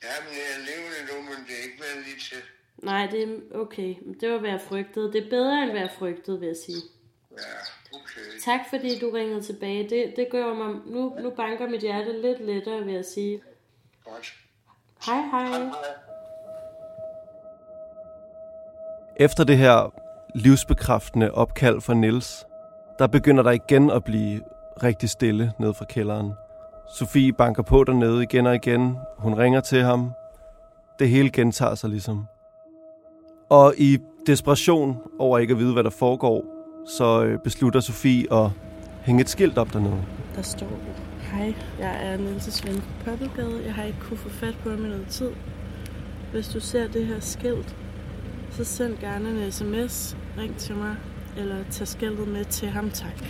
Jamen, 0.07 0.33
jeg 0.41 0.49
er 0.57 0.61
levende 0.69 1.01
nu, 1.11 1.17
men 1.31 1.39
det 1.47 1.53
er 1.59 1.63
ikke 1.69 1.81
været 1.81 2.05
lige 2.07 2.21
til. 2.31 2.43
Nej, 2.77 3.07
det 3.07 3.23
er 3.23 3.59
okay. 3.65 3.95
Det 4.21 4.31
var 4.31 4.39
hvad 4.39 4.51
jeg 4.51 4.61
frygtede. 4.69 5.13
Det 5.13 5.25
er 5.25 5.31
bedre 5.31 5.63
end 5.63 5.71
hvad 5.71 5.81
jeg 5.81 5.95
frygtede, 5.99 6.41
vil 6.41 6.47
jeg 6.47 6.57
sige. 6.67 6.83
Ja, 7.39 7.59
okay. 8.17 8.39
Tak 8.45 8.61
fordi 8.71 8.99
du 8.99 9.11
ringede 9.11 9.43
tilbage. 9.43 9.89
Det, 9.89 10.13
det 10.17 10.27
gør 10.31 10.55
mig... 10.55 10.75
Nu, 10.87 11.17
nu 11.21 11.31
banker 11.31 11.69
mit 11.69 11.81
hjerte 11.81 12.23
lidt 12.23 12.47
lettere, 12.47 12.85
vil 12.85 12.95
jeg 12.95 13.05
sige. 13.05 13.41
Godt. 14.05 14.35
Hej, 15.07 15.21
hej. 15.21 15.71
Efter 19.17 19.45
det 19.45 19.57
her 19.57 19.93
livsbekræftende 20.35 21.31
opkald 21.31 21.81
fra 21.81 21.95
Nils, 21.95 22.47
der 22.99 23.07
begynder 23.07 23.43
der 23.43 23.51
igen 23.51 23.91
at 23.91 24.05
blive 24.05 24.41
rigtig 24.83 25.11
stille 25.11 25.53
ned 25.59 25.75
fra 25.75 25.85
kælderen. 25.85 26.33
Sofie 26.89 27.33
banker 27.33 27.63
på 27.63 27.85
dernede 27.85 28.23
igen 28.23 28.47
og 28.47 28.55
igen. 28.55 28.97
Hun 29.19 29.35
ringer 29.35 29.61
til 29.61 29.83
ham. 29.83 30.13
Det 30.99 31.09
hele 31.09 31.31
gentager 31.31 31.75
sig 31.75 31.91
ligesom. 31.91 32.27
Og 33.49 33.75
i 33.79 33.99
desperation 34.27 34.97
over 35.19 35.39
ikke 35.39 35.53
at 35.53 35.59
vide, 35.59 35.73
hvad 35.73 35.85
der 35.85 35.91
foregår, 35.91 36.54
så 36.87 37.25
øh, 37.25 37.39
beslutter 37.39 37.81
Sofie 37.81 38.33
at 38.33 38.51
hænge 39.03 39.21
et 39.21 39.29
skilt 39.29 39.59
op 39.59 39.73
dernede. 39.73 40.05
Der 40.37 40.43
står 40.43 40.71
Hej, 41.33 41.55
jeg 41.79 42.13
er 42.13 42.17
Nielses 42.17 42.67
ven 42.67 42.77
på 42.77 43.05
Pøbbelgade. 43.05 43.63
Jeg 43.65 43.75
har 43.75 43.83
ikke 43.83 43.99
kunne 44.01 44.17
få 44.17 44.29
fat 44.29 44.55
på 44.63 44.71
ham 44.71 44.85
i 44.85 44.89
noget 44.89 45.07
tid. 45.07 45.31
Hvis 46.33 46.49
du 46.49 46.61
ser 46.61 46.89
det 46.89 47.07
her 47.07 47.21
skilt, 47.21 47.77
så 48.51 48.65
send 48.65 48.99
gerne 48.99 49.45
en 49.45 49.53
sms, 49.53 50.17
ring 50.39 50.57
til 50.57 50.77
mig, 50.77 50.97
eller 51.37 51.57
tag 51.71 51.89
skiltet 51.89 52.29
med 52.29 52.45
til 52.45 52.69
ham, 52.69 52.91
tak. 52.91 53.25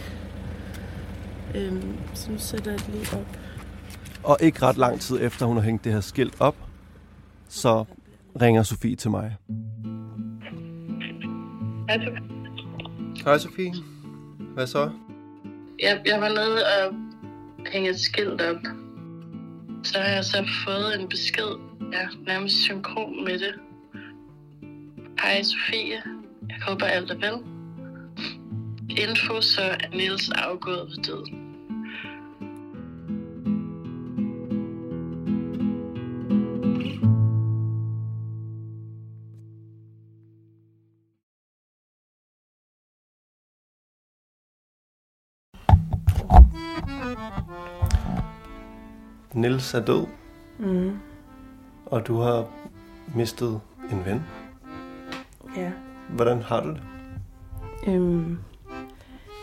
Øhm, 1.54 1.96
så 2.14 2.32
nu 2.32 2.38
sætter 2.38 2.70
jeg 2.70 2.80
det 2.80 2.88
lige 2.88 3.16
op. 3.16 3.38
Og 4.22 4.36
ikke 4.40 4.62
ret 4.62 4.76
lang 4.76 5.00
tid 5.00 5.18
efter, 5.22 5.46
hun 5.46 5.56
har 5.56 5.64
hængt 5.64 5.84
det 5.84 5.92
her 5.92 6.00
skilt 6.00 6.40
op, 6.40 6.56
så 7.48 7.84
ringer 8.40 8.62
Sofie 8.62 8.96
til 8.96 9.10
mig. 9.10 9.36
Altså, 11.88 12.33
Hej 13.24 13.38
Sofie. 13.38 13.74
Hvad 14.54 14.66
så? 14.66 14.90
jeg, 15.82 16.02
jeg 16.06 16.20
var 16.20 16.28
nede 16.28 16.62
og 16.64 16.94
hænge 17.72 17.90
et 17.90 18.00
skilt 18.00 18.40
op. 18.40 18.56
Så 19.84 19.98
har 19.98 20.08
jeg 20.08 20.24
så 20.24 20.48
fået 20.64 21.00
en 21.00 21.08
besked, 21.08 21.56
ja, 21.92 22.08
nærmest 22.26 22.56
synkron 22.56 23.24
med 23.24 23.38
det. 23.38 23.54
Hej 25.20 25.42
Sofie, 25.42 26.02
jeg 26.48 26.56
håber 26.68 26.86
alt 26.86 27.10
er 27.10 27.14
vel. 27.14 27.42
Info, 28.90 29.40
så 29.40 29.62
er 29.62 29.96
Niels 29.96 30.30
afgået 30.30 30.88
ved 30.90 31.04
døden. 31.04 31.43
Nils 49.34 49.74
er 49.74 49.80
død, 49.84 50.06
Mm, 50.58 50.98
og 51.86 52.06
du 52.06 52.16
har 52.20 52.46
mistet 53.14 53.60
en 53.90 54.04
ven. 54.06 54.22
ja. 55.56 55.70
Hvordan 56.08 56.42
har 56.42 56.62
du 56.62 56.68
det? 56.68 56.82
Øhm, 57.88 58.38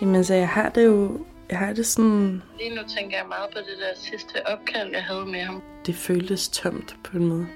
jamen, 0.02 0.24
så 0.24 0.34
jeg 0.34 0.50
har 0.50 0.70
det 0.70 0.86
jo... 0.86 1.26
Jeg 1.50 1.60
har 1.60 1.74
det 1.74 1.86
sådan... 1.86 2.42
Lige 2.60 2.76
nu 2.76 2.82
tænker 2.98 3.18
jeg 3.18 3.26
meget 3.28 3.50
på 3.54 3.58
det 3.60 3.78
der 3.80 4.00
sidste 4.02 4.48
opkald, 4.54 4.90
jeg 4.92 5.04
havde 5.04 5.26
med 5.26 5.42
ham, 5.42 5.62
Det 5.86 5.96
føltes 5.96 6.50
tomt 6.50 6.96
på 7.04 7.18
en 7.18 7.26
måde. 7.26 7.48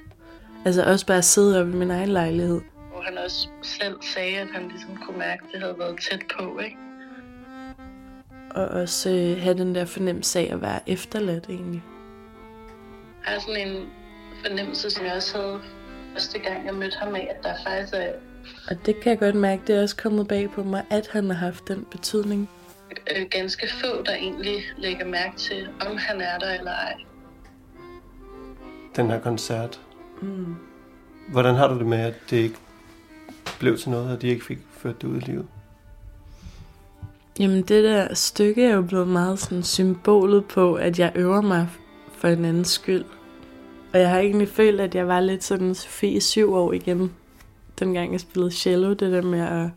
Altså 0.66 0.84
også 0.84 1.06
bare 1.08 1.18
at 1.18 1.26
sidde 1.26 1.60
oppe 1.62 1.72
i 1.72 1.76
min 1.76 1.92
egen 1.92 2.10
lejlighed. 2.10 2.62
hvor 2.92 3.02
han 3.02 3.18
også 3.18 3.48
selv 3.62 3.96
sagde, 4.02 4.38
at 4.38 4.48
han 4.54 4.68
ligesom 4.68 4.90
kunne 5.06 5.18
mærke, 5.18 5.44
at 5.48 5.50
det 5.54 5.62
havde 5.62 5.76
været 5.80 6.00
tæt 6.12 6.22
på, 6.40 6.60
ikke? 6.60 6.78
Og 8.52 8.66
også 8.68 9.10
øh, 9.10 9.42
have 9.44 9.58
den 9.58 9.76
der 9.76 9.86
fornemmelse 9.86 10.40
af 10.40 10.50
at 10.54 10.62
være 10.62 10.90
efterladt 10.90 11.46
egentlig. 11.50 11.84
Jeg 13.26 13.34
har 13.34 13.40
sådan 13.40 13.68
en 13.68 13.90
fornemmelse, 14.46 14.90
som 14.90 15.06
jeg 15.06 15.14
også 15.14 15.38
havde 15.38 15.60
første 16.14 16.40
gang, 16.40 16.66
jeg 16.66 16.74
mødte 16.74 16.98
ham 16.98 17.16
af, 17.16 17.28
at 17.38 17.44
der 17.44 17.54
faktisk 17.68 17.94
er 17.94 18.12
Og 18.70 18.86
det 18.86 19.00
kan 19.00 19.10
jeg 19.10 19.20
godt 19.20 19.36
mærke, 19.36 19.62
det 19.68 19.76
er 19.76 19.82
også 19.82 19.96
kommet 19.96 20.28
bag 20.28 20.52
på 20.52 20.64
mig, 20.64 20.84
at 20.90 21.08
han 21.12 21.30
har 21.30 21.36
haft 21.36 21.68
den 21.68 21.86
betydning. 21.92 22.50
øh, 23.16 23.26
ganske 23.32 23.68
få, 23.82 24.04
der 24.06 24.16
egentlig 24.16 24.64
lægger 24.78 25.06
mærke 25.06 25.38
til, 25.38 25.68
om 25.90 25.98
han 25.98 26.22
er 26.22 26.40
der 26.40 26.54
eller 26.54 26.72
ej. 26.72 26.94
Den 28.96 29.10
her 29.10 29.20
koncert. 29.20 29.82
Mm. 30.22 30.56
Hvordan 31.32 31.56
har 31.56 31.68
du 31.68 31.80
det 31.80 31.86
med, 31.86 32.00
at 32.00 32.16
det 32.30 32.38
ikke 32.38 32.56
blev 33.60 33.78
til 33.78 33.90
noget, 33.90 34.12
og 34.16 34.22
de 34.22 34.28
ikke 34.28 34.46
fik 34.46 34.60
ført 34.78 35.02
det 35.02 35.08
ud 35.08 35.18
i 35.18 35.20
livet? 35.20 35.48
Jamen 37.40 37.62
det 37.62 37.84
der 37.84 38.14
stykke 38.14 38.66
er 38.66 38.76
jo 38.76 38.82
blevet 38.82 39.08
meget 39.08 39.40
sådan 39.40 39.64
symbolet 39.64 40.46
på, 40.46 40.74
at 40.74 41.00
jeg 41.00 41.12
øver 41.16 41.42
mig 41.42 41.70
for 42.18 42.28
en 42.28 42.46
andens 42.46 42.68
skyld. 42.68 43.04
Og 43.94 44.00
jeg 44.00 44.10
har 44.10 44.20
egentlig 44.20 44.50
følt, 44.50 44.82
at 44.82 44.96
jeg 44.96 45.08
var 45.08 45.20
lidt 45.20 45.44
sådan 45.44 45.76
Sofie 45.76 46.22
syv 46.22 46.54
år 46.54 46.74
igen. 46.74 47.12
Dengang 47.80 48.12
jeg 48.12 48.20
spillede 48.20 48.52
cello, 48.52 48.90
det 48.90 49.12
der 49.12 49.22
med 49.22 49.40
at 49.40 49.70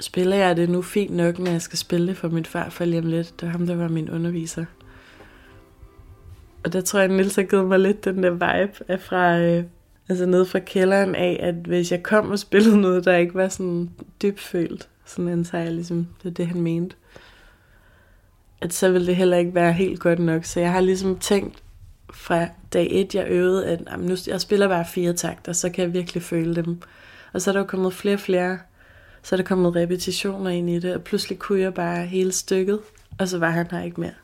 spiller 0.00 0.36
jeg 0.36 0.56
det 0.56 0.70
nu 0.70 0.82
fint 0.82 1.16
nok, 1.16 1.38
når 1.38 1.50
jeg 1.50 1.62
skal 1.62 1.78
spille 1.78 2.06
det 2.06 2.16
for 2.16 2.28
mit 2.28 2.46
farfar 2.46 2.84
lige 2.84 2.98
om 2.98 3.06
lidt. 3.06 3.40
Det 3.40 3.46
var 3.46 3.52
ham, 3.52 3.66
der 3.66 3.76
var 3.76 3.88
min 3.88 4.10
underviser. 4.10 4.64
Og 6.64 6.72
der 6.72 6.80
tror 6.80 6.98
jeg, 6.98 7.10
at 7.10 7.16
Niels 7.16 7.36
har 7.36 7.42
givet 7.42 7.66
mig 7.66 7.80
lidt 7.80 8.04
den 8.04 8.22
der 8.22 8.30
vibe 8.30 8.84
af 8.88 9.00
fra, 9.00 9.38
øh, 9.38 9.64
altså 10.08 10.26
ned 10.26 10.44
fra 10.44 10.58
kælderen 10.58 11.14
af, 11.14 11.40
at 11.42 11.54
hvis 11.54 11.92
jeg 11.92 12.02
kom 12.02 12.30
og 12.30 12.38
spillede 12.38 12.80
noget, 12.80 13.04
der 13.04 13.16
ikke 13.16 13.34
var 13.34 13.48
sådan 13.48 13.90
dybfølt, 14.22 14.88
sådan 15.04 15.28
antager 15.28 15.64
jeg 15.64 15.72
ligesom, 15.72 16.06
det 16.22 16.28
er 16.28 16.34
det, 16.34 16.46
han 16.46 16.60
mente, 16.60 16.96
at 18.60 18.72
så 18.72 18.90
ville 18.90 19.06
det 19.06 19.16
heller 19.16 19.36
ikke 19.36 19.54
være 19.54 19.72
helt 19.72 20.00
godt 20.00 20.18
nok. 20.18 20.44
Så 20.44 20.60
jeg 20.60 20.72
har 20.72 20.80
ligesom 20.80 21.18
tænkt 21.18 21.62
fra 22.14 22.46
dag 22.72 22.88
et, 22.90 23.14
jeg 23.14 23.26
øvede, 23.28 23.66
at 23.66 23.82
jamen, 23.90 24.06
nu, 24.06 24.16
jeg 24.26 24.40
spiller 24.40 24.68
bare 24.68 24.84
fire 24.84 25.12
takter, 25.12 25.52
så 25.52 25.70
kan 25.70 25.84
jeg 25.84 25.92
virkelig 25.92 26.22
føle 26.22 26.54
dem. 26.54 26.82
Og 27.32 27.42
så 27.42 27.50
er 27.50 27.52
der 27.52 27.60
jo 27.60 27.66
kommet 27.66 27.94
flere 27.94 28.14
og 28.14 28.20
flere, 28.20 28.58
så 29.22 29.34
er 29.34 29.36
der 29.36 29.44
kommet 29.44 29.76
repetitioner 29.76 30.50
ind 30.50 30.70
i 30.70 30.78
det, 30.78 30.94
og 30.94 31.04
pludselig 31.04 31.38
kunne 31.38 31.60
jeg 31.60 31.74
bare 31.74 32.06
hele 32.06 32.32
stykket, 32.32 32.80
og 33.18 33.28
så 33.28 33.38
var 33.38 33.50
han 33.50 33.70
her 33.70 33.82
ikke 33.82 34.00
mere. 34.00 34.14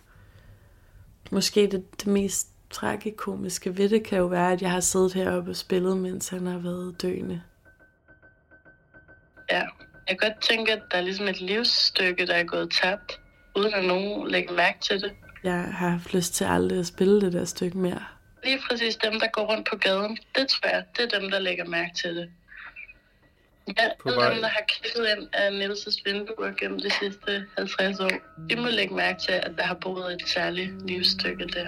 Måske 1.30 1.66
det, 1.66 2.00
det 2.00 2.06
mest 2.06 2.48
tragikomiske 2.70 3.78
ved 3.78 3.88
det 3.88 4.04
kan 4.04 4.18
jo 4.18 4.26
være, 4.26 4.52
at 4.52 4.62
jeg 4.62 4.70
har 4.70 4.80
siddet 4.80 5.12
heroppe 5.12 5.50
og 5.50 5.56
spillet, 5.56 5.96
mens 5.96 6.28
han 6.28 6.46
har 6.46 6.58
været 6.58 7.02
døende. 7.02 7.42
Ja, 9.50 9.62
jeg 10.08 10.18
kan 10.18 10.30
godt 10.30 10.42
tænke, 10.42 10.72
at 10.72 10.82
der 10.90 10.98
er 10.98 11.02
ligesom 11.02 11.28
et 11.28 11.40
livsstykke, 11.40 12.26
der 12.26 12.34
er 12.34 12.44
gået 12.44 12.70
tabt, 12.82 13.20
uden 13.56 13.74
at 13.74 13.84
nogen 13.84 14.30
lægger 14.30 14.52
mærke 14.54 14.78
til 14.80 15.00
det. 15.00 15.12
Jeg 15.44 15.52
har 15.52 15.90
haft 15.90 16.14
lyst 16.14 16.34
til 16.34 16.44
aldrig 16.44 16.78
at 16.78 16.86
spille 16.86 17.20
det 17.20 17.32
der 17.32 17.44
stykke 17.44 17.78
mere. 17.78 18.02
Lige 18.44 18.58
præcis 18.70 18.96
dem, 18.96 19.12
der 19.20 19.26
går 19.32 19.52
rundt 19.52 19.68
på 19.70 19.76
gaden, 19.76 20.18
det 20.36 20.48
tror 20.48 20.68
jeg, 20.68 20.84
det 20.96 21.12
er 21.14 21.20
dem, 21.20 21.30
der 21.30 21.38
lægger 21.38 21.64
mærke 21.64 21.90
til 21.94 22.16
det. 22.16 22.28
Ja, 23.68 23.88
På 24.02 24.08
alle 24.08 24.20
vej. 24.20 24.32
dem, 24.32 24.40
der 24.42 24.48
har 24.48 24.62
kigget 24.68 25.08
ind 25.16 25.28
af 25.32 25.52
Nielses 25.52 25.96
vinduer 26.04 26.52
gennem 26.60 26.80
de 26.80 26.90
sidste 26.90 27.44
50 27.56 28.00
år, 28.00 28.10
de 28.50 28.56
må 28.56 28.68
lægge 28.68 28.94
mærke 28.94 29.20
til, 29.20 29.32
at 29.32 29.52
der 29.56 29.62
har 29.62 29.74
boet 29.74 30.12
et 30.12 30.28
særligt 30.28 30.86
livsstykke 30.86 31.44
der. 31.46 31.66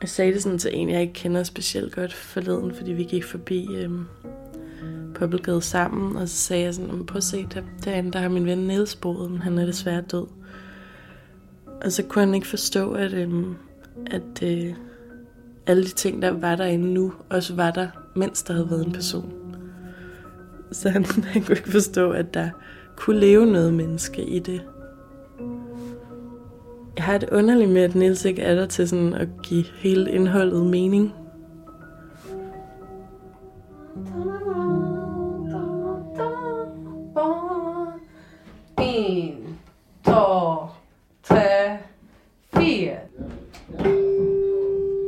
Jeg 0.00 0.08
sagde 0.08 0.32
det 0.32 0.42
sådan 0.42 0.58
til 0.58 0.70
en, 0.74 0.90
jeg 0.90 1.00
ikke 1.00 1.12
kender 1.12 1.42
specielt 1.42 1.94
godt 1.94 2.12
forleden, 2.12 2.74
fordi 2.74 2.92
vi 2.92 3.04
gik 3.04 3.24
forbi 3.24 3.66
øhm, 3.76 4.06
Poppelgade 5.14 5.62
sammen, 5.62 6.16
og 6.16 6.28
så 6.28 6.36
sagde 6.36 6.62
jeg 6.64 6.74
sådan, 6.74 7.06
prøv 7.06 7.16
at 7.16 7.24
se, 7.24 7.46
der, 7.54 7.62
derinde 7.84 8.12
der 8.12 8.18
har 8.18 8.28
min 8.28 8.46
ven 8.46 8.58
Niels 8.58 8.94
boet, 8.96 9.30
men 9.30 9.42
han 9.42 9.58
er 9.58 9.66
desværre 9.66 10.00
død. 10.00 10.26
Og 11.84 11.92
så 11.92 12.02
kunne 12.02 12.24
han 12.24 12.34
ikke 12.34 12.46
forstå, 12.46 12.92
at, 12.92 13.12
øhm, 13.12 13.54
at 14.06 14.42
øh, 14.42 14.74
alle 15.66 15.84
de 15.84 15.88
ting, 15.88 16.22
der 16.22 16.30
var 16.30 16.56
derinde 16.56 16.92
nu, 16.94 17.12
også 17.30 17.54
var 17.54 17.70
der, 17.70 17.88
mens 18.14 18.42
der 18.42 18.54
havde 18.54 18.70
været 18.70 18.86
en 18.86 18.92
person. 18.92 19.32
Så 20.72 20.88
han, 20.88 21.04
han 21.32 21.42
kunne 21.42 21.56
ikke 21.56 21.70
forstå, 21.70 22.10
at 22.10 22.34
der 22.34 22.50
kunne 22.96 23.20
leve 23.20 23.46
noget 23.46 23.74
menneske 23.74 24.22
i 24.22 24.38
det. 24.38 24.62
Jeg 26.96 27.04
har 27.04 27.18
det 27.18 27.28
underligt 27.30 27.70
med, 27.70 27.82
at 27.82 27.94
Niels 27.94 28.24
ikke 28.24 28.42
er 28.42 28.54
der 28.54 28.66
til 28.66 28.88
sådan 28.88 29.14
at 29.14 29.28
give 29.42 29.64
hele 29.74 30.10
indholdet 30.10 30.66
mening. 30.66 31.12
En, 38.78 39.58
to, 40.04 40.66
tre, 41.22 41.78
fire. 42.54 42.96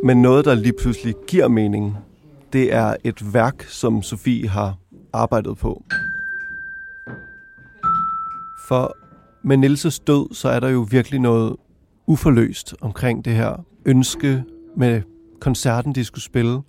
Men 0.03 0.23
noget, 0.23 0.45
der 0.45 0.55
lige 0.55 0.73
pludselig 0.73 1.15
giver 1.27 1.49
mening, 1.49 1.97
det 2.53 2.75
er 2.75 2.97
et 3.05 3.35
værk, 3.35 3.63
som 3.63 4.03
Sofie 4.03 4.49
har 4.49 4.77
arbejdet 5.13 5.59
på. 5.59 5.83
For 8.69 8.97
med 9.43 9.57
Nilses 9.57 9.99
død, 9.99 10.35
så 10.35 10.49
er 10.49 10.61
der 10.61 10.69
jo 10.69 10.87
virkelig 10.91 11.21
noget 11.21 11.57
uforløst 12.07 12.75
omkring 12.81 13.25
det 13.25 13.35
her 13.35 13.65
ønske 13.85 14.45
med 14.77 15.03
koncerten, 15.41 15.95
de 15.95 16.05
skulle 16.05 16.25
spille. 16.25 16.61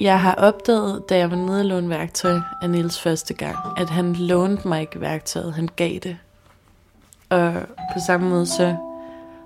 Jeg 0.00 0.20
har 0.20 0.34
opdaget, 0.34 1.02
da 1.08 1.18
jeg 1.18 1.30
var 1.30 1.36
nede 1.36 1.60
og 1.60 1.64
låne 1.64 1.88
værktøj 1.88 2.40
af 2.62 2.70
Nils 2.70 3.00
første 3.00 3.34
gang, 3.34 3.56
at 3.76 3.90
han 3.90 4.12
lånte 4.12 4.68
mig 4.68 4.80
ikke 4.80 5.00
værktøjet, 5.00 5.54
han 5.54 5.68
gav 5.76 5.98
det. 5.98 6.16
Og 7.30 7.52
på 7.94 8.00
samme 8.06 8.28
måde 8.30 8.46
så 8.46 8.76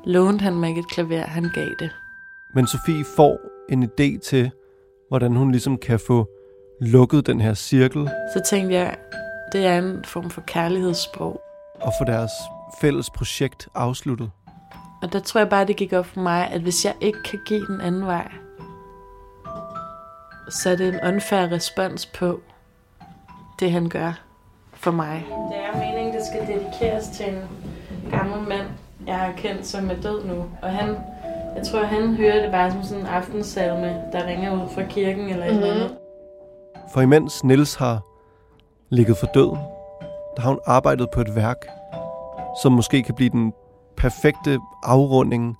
lånte 0.05 0.43
han 0.43 0.55
mig 0.55 0.69
ikke 0.69 0.81
et 0.81 0.91
klaver, 0.91 1.27
han 1.27 1.51
gav 1.55 1.69
det. 1.79 1.91
Men 2.57 2.67
Sofie 2.67 3.05
får 3.05 3.39
en 3.69 3.85
idé 3.85 4.19
til, 4.19 4.51
hvordan 5.09 5.37
hun 5.37 5.51
ligesom 5.51 5.79
kan 5.79 6.01
få 6.07 6.29
lukket 6.81 7.27
den 7.27 7.41
her 7.41 7.55
cirkel 7.55 8.11
Så 8.35 8.43
tænkte 8.51 8.75
jeg, 8.75 8.97
det 9.53 9.67
er 9.67 9.79
en 9.79 10.05
form 10.05 10.31
for 10.31 10.41
kærlighedssprog. 10.41 11.41
og 11.81 11.93
få 12.01 12.05
deres 12.05 12.31
fælles 12.81 13.11
projekt 13.11 13.69
afsluttet. 13.75 14.31
Og 15.03 15.13
der 15.13 15.21
tror 15.21 15.41
jeg 15.41 15.49
bare, 15.49 15.67
det 15.67 15.77
gik 15.77 15.93
op 15.93 16.07
for 16.07 16.21
mig, 16.21 16.51
at 16.51 16.61
hvis 16.61 16.85
jeg 16.85 16.95
ikke 17.01 17.23
kan 17.23 17.39
give 17.47 17.67
den 17.67 17.81
anden 17.81 18.07
vej, 18.07 18.33
så 20.49 20.71
er 20.71 20.77
det 20.77 20.89
en 20.89 21.15
unfair 21.15 21.53
respons 21.53 22.07
på 22.07 22.41
det, 23.61 23.73
han 23.73 23.89
gør 23.89 24.21
for 24.73 24.91
mig. 24.91 25.25
Det 25.51 25.59
er 25.59 25.79
meningen, 25.79 26.15
det 26.15 26.23
skal 26.27 26.47
dedikeres 26.47 27.09
til 27.09 27.27
en 27.29 27.43
gammel 28.11 28.49
mand, 28.49 28.67
jeg 29.07 29.19
har 29.19 29.33
kendt, 29.33 29.67
som 29.67 29.91
er 29.91 29.95
død 30.03 30.25
nu. 30.25 30.45
Og 30.63 30.71
han, 30.71 30.97
jeg 31.57 31.67
tror, 31.67 31.85
han 31.85 32.15
hører 32.15 32.43
det 32.43 32.51
bare 32.51 32.73
som 32.73 32.83
sådan 32.83 33.01
en 33.03 33.07
aftensalme, 33.07 33.87
der 34.13 34.27
ringer 34.27 34.63
ud 34.63 34.69
fra 34.75 34.83
kirken 34.83 35.29
eller 35.29 35.45
et 35.45 35.51
eller 35.51 35.75
andet. 35.75 35.97
For 36.93 37.01
imens 37.01 37.45
Nils 37.45 37.75
har 37.75 38.01
ligget 38.91 39.17
for 39.17 39.27
død, 39.27 39.51
der 40.37 40.43
har 40.43 40.49
hun 40.49 40.61
arbejdet 40.67 41.09
på 41.15 41.21
et 41.21 41.37
værk, 41.37 41.67
som 42.63 42.73
måske 42.73 43.03
kan 43.03 43.15
blive 43.15 43.31
den 43.31 43.53
perfekte 43.97 44.59
afrunding 44.83 45.59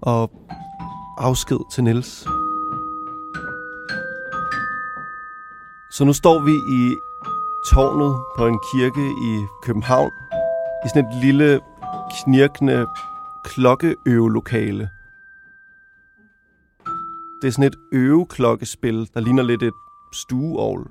og 0.00 0.30
afsked 1.18 1.58
til 1.72 1.84
Nils. 1.84 2.24
Så 5.90 6.04
nu 6.04 6.12
står 6.12 6.38
vi 6.38 6.52
i 6.52 6.96
tårnet 7.74 8.16
på 8.38 8.46
en 8.46 8.58
kirke 8.72 9.06
i 9.22 9.46
København, 9.62 10.10
i 10.84 10.88
sådan 10.88 11.04
et 11.04 11.14
lille, 11.14 11.60
knirkende 12.10 12.86
klokkeøvelokale. 13.44 14.90
Det 17.42 17.48
er 17.48 17.52
sådan 17.52 17.64
et 17.64 17.76
øveklokkespil, 17.92 19.10
der 19.14 19.20
ligner 19.20 19.42
lidt 19.42 19.62
et 19.62 19.74
stueovl. 20.12 20.90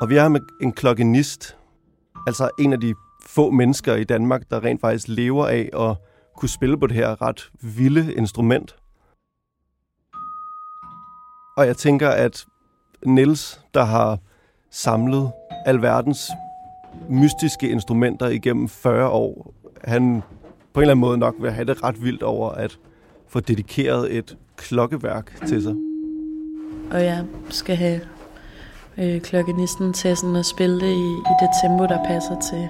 Og 0.00 0.08
vi 0.08 0.16
er 0.16 0.28
med 0.28 0.40
en 0.60 0.72
klokkenist, 0.72 1.56
altså 2.26 2.50
en 2.58 2.72
af 2.72 2.80
de 2.80 2.94
få 3.26 3.50
mennesker 3.50 3.94
i 3.94 4.04
Danmark, 4.04 4.50
der 4.50 4.64
rent 4.64 4.80
faktisk 4.80 5.08
lever 5.08 5.46
af 5.46 5.70
at 5.74 5.96
kunne 6.36 6.48
spille 6.48 6.78
på 6.78 6.86
det 6.86 6.96
her 6.96 7.22
ret 7.22 7.50
vilde 7.62 8.14
instrument. 8.14 8.76
Og 11.56 11.66
jeg 11.66 11.76
tænker, 11.76 12.08
at 12.08 12.46
Niels, 13.06 13.60
der 13.74 13.84
har 13.84 14.18
samlet 14.70 15.32
alverdens 15.66 16.30
mystiske 17.10 17.68
instrumenter 17.68 18.28
igennem 18.28 18.68
40 18.68 19.08
år, 19.08 19.54
han 19.84 20.22
på 20.72 20.80
en 20.80 20.82
eller 20.82 20.90
anden 20.90 21.00
måde 21.00 21.18
nok 21.18 21.34
vil 21.40 21.50
have 21.52 21.64
det 21.64 21.82
ret 21.82 22.02
vildt 22.02 22.22
over 22.22 22.50
at 22.50 22.78
få 23.28 23.40
dedikeret 23.40 24.16
et 24.16 24.36
klokkeværk 24.56 25.46
til 25.48 25.62
sig. 25.62 25.74
Og 26.90 27.04
jeg 27.04 27.24
skal 27.50 27.76
have 27.76 28.00
øh, 28.98 29.20
klokkenisten 29.20 29.92
til 29.92 30.16
sådan 30.16 30.36
at 30.36 30.46
spille 30.46 30.80
det 30.80 30.90
i, 30.92 31.08
i 31.30 31.34
det 31.40 31.48
tempo, 31.62 31.86
der 31.86 32.04
passer 32.04 32.40
til. 32.50 32.68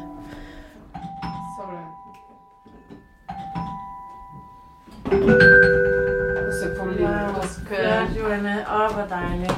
Selvfølgelig. 6.62 7.08
Ja, 7.70 8.00
Joanne, 8.20 8.64
åh, 8.74 8.94
hvor 8.94 9.06
dejligt. 9.10 9.52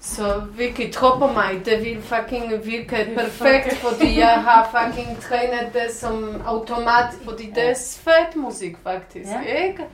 Så 0.00 0.42
Vicky, 0.56 0.92
tro 0.92 1.18
på 1.18 1.26
mig, 1.26 1.62
det 1.64 1.84
vil 1.84 2.02
fucking 2.02 2.52
virke 2.64 3.12
perfekt, 3.16 3.76
fordi 3.76 4.18
jeg 4.18 4.28
har 4.42 4.68
fucking 4.76 5.20
trænet 5.20 5.72
det 5.72 5.94
som 5.94 6.42
automat, 6.46 7.14
fordi 7.24 7.50
det 7.54 7.70
er 7.70 7.74
fedt 8.04 8.36
musik 8.36 8.76
faktisk, 8.82 9.26
Ja. 9.46 9.66
ikke? 9.66 9.84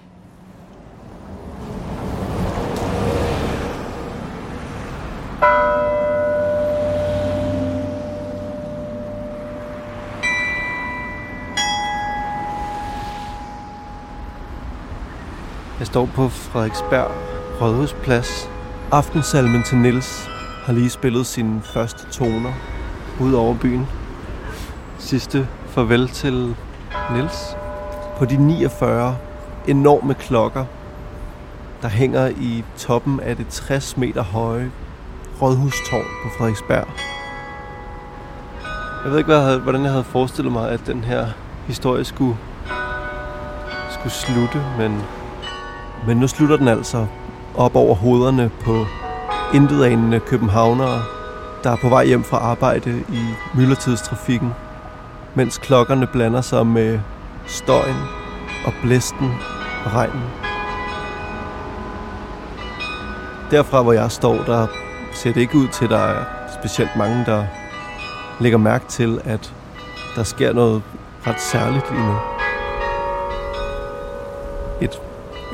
Står 15.94 16.06
på 16.14 16.28
Frederiksberg 16.28 17.10
Rådhusplads. 17.60 18.50
Aftensalmen 18.92 19.62
til 19.62 19.78
Nils 19.78 20.28
har 20.64 20.72
lige 20.72 20.90
spillet 20.90 21.26
sine 21.26 21.62
første 21.62 22.06
toner 22.10 22.52
ud 23.20 23.32
over 23.32 23.54
byen. 23.54 23.86
Sidste 24.98 25.48
farvel 25.68 26.08
til 26.08 26.56
Nils. 27.12 27.56
På 28.18 28.24
de 28.24 28.36
49 28.36 29.16
enorme 29.68 30.14
klokker, 30.14 30.64
der 31.82 31.88
hænger 31.88 32.28
i 32.28 32.64
toppen 32.76 33.20
af 33.20 33.36
det 33.36 33.48
60 33.48 33.96
meter 33.96 34.22
høje 34.22 34.70
rådhustårn 35.42 36.06
på 36.24 36.28
Frederiksberg. 36.38 36.86
Jeg 39.04 39.10
ved 39.10 39.18
ikke, 39.18 39.28
hvad 39.28 39.36
jeg 39.36 39.46
havde, 39.46 39.60
hvordan 39.60 39.82
jeg 39.82 39.90
havde 39.90 40.04
forestillet 40.04 40.52
mig, 40.52 40.70
at 40.70 40.80
den 40.86 41.04
her 41.04 41.26
historie 41.66 42.04
skulle, 42.04 42.36
skulle 43.90 44.12
slutte, 44.12 44.62
men 44.78 45.02
men 46.06 46.16
nu 46.16 46.28
slutter 46.28 46.56
den 46.56 46.68
altså 46.68 47.06
op 47.54 47.76
over 47.76 47.94
hovederne 47.94 48.50
på 48.64 48.86
intetanende 49.54 50.20
københavnere, 50.20 51.02
der 51.64 51.70
er 51.70 51.76
på 51.76 51.88
vej 51.88 52.06
hjem 52.06 52.24
fra 52.24 52.36
arbejde 52.36 53.04
i 53.08 53.22
myldretidstrafikken, 53.54 54.54
mens 55.34 55.58
klokkerne 55.58 56.06
blander 56.06 56.40
sig 56.40 56.66
med 56.66 57.00
støjen 57.46 57.96
og 58.66 58.72
blæsten 58.82 59.30
og 59.84 59.94
regnen. 59.94 60.22
Derfra, 63.50 63.82
hvor 63.82 63.92
jeg 63.92 64.10
står, 64.10 64.36
der 64.36 64.66
ser 65.12 65.32
det 65.32 65.40
ikke 65.40 65.56
ud 65.56 65.68
til, 65.68 65.84
at 65.84 65.90
der 65.90 65.98
er 65.98 66.24
specielt 66.60 66.96
mange, 66.96 67.24
der 67.26 67.44
lægger 68.40 68.58
mærke 68.58 68.84
til, 68.88 69.20
at 69.24 69.54
der 70.16 70.22
sker 70.22 70.52
noget 70.52 70.82
ret 71.26 71.40
særligt 71.40 71.90
lige 71.90 72.06
nu. 72.06 72.33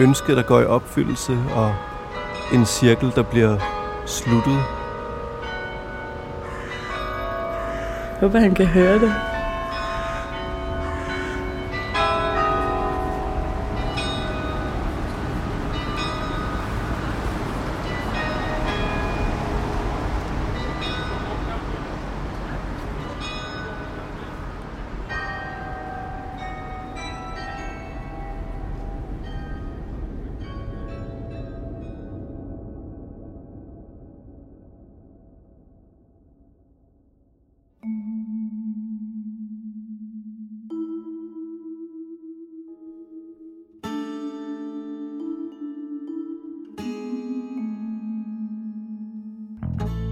Ønske, 0.00 0.34
der 0.36 0.42
går 0.42 0.60
i 0.60 0.64
opfyldelse, 0.66 1.38
og 1.54 1.74
en 2.52 2.66
cirkel, 2.66 3.12
der 3.14 3.22
bliver 3.22 3.56
sluttet. 4.06 4.58
Jeg 8.12 8.28
håber, 8.28 8.38
han 8.38 8.54
kan 8.54 8.66
høre 8.66 8.98
det. 8.98 9.12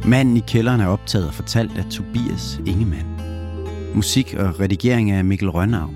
Manden 0.09 0.37
i 0.37 0.41
kælderen 0.41 0.81
er 0.81 0.87
optaget 0.87 1.27
og 1.29 1.35
fortalt 1.35 1.79
af 1.79 1.85
Tobias 1.85 2.61
Ingemann. 2.67 3.21
Musik 3.95 4.35
og 4.39 4.61
redigering 4.61 5.11
af 5.11 5.25
Mikkel 5.25 5.51
Rønnav. 5.51 5.91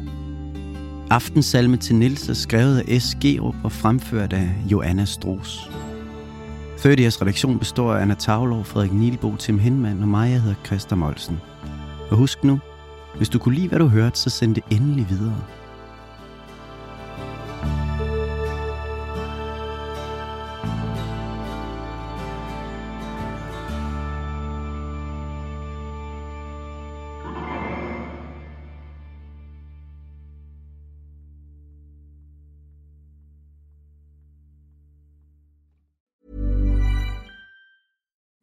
Aftensalme 1.11 1.77
til 1.77 1.95
Nils 1.95 2.29
er 2.29 2.35
skrevet 2.35 2.85
af 2.89 3.03
S. 3.03 3.15
Gerup 3.21 3.55
og 3.65 3.73
fremført 3.73 4.33
af 4.33 4.51
Joanna 4.73 5.05
Stros. 5.05 5.71
30'ers 6.79 7.23
redaktion 7.23 7.59
består 7.59 7.95
af 7.95 8.03
Anna 8.03 8.15
Tavlov, 8.15 8.65
Frederik 8.65 8.93
Nielbo, 8.93 9.37
Tim 9.37 9.59
Hinman 9.59 10.03
og 10.03 10.09
mig, 10.09 10.31
jeg 10.31 10.43
hedder 10.43 10.57
Christa 10.67 10.95
Molsen. 10.95 11.41
Og 12.11 12.17
husk 12.17 12.45
nu, 12.45 12.61
hvis 13.17 13.29
du 13.29 13.39
kunne 13.39 13.55
lide, 13.55 13.69
hvad 13.69 13.79
du 13.79 13.87
hørte, 13.87 14.19
så 14.19 14.31
send 14.31 14.55
det 14.55 14.63
endelig 14.71 15.07
videre. 15.11 15.45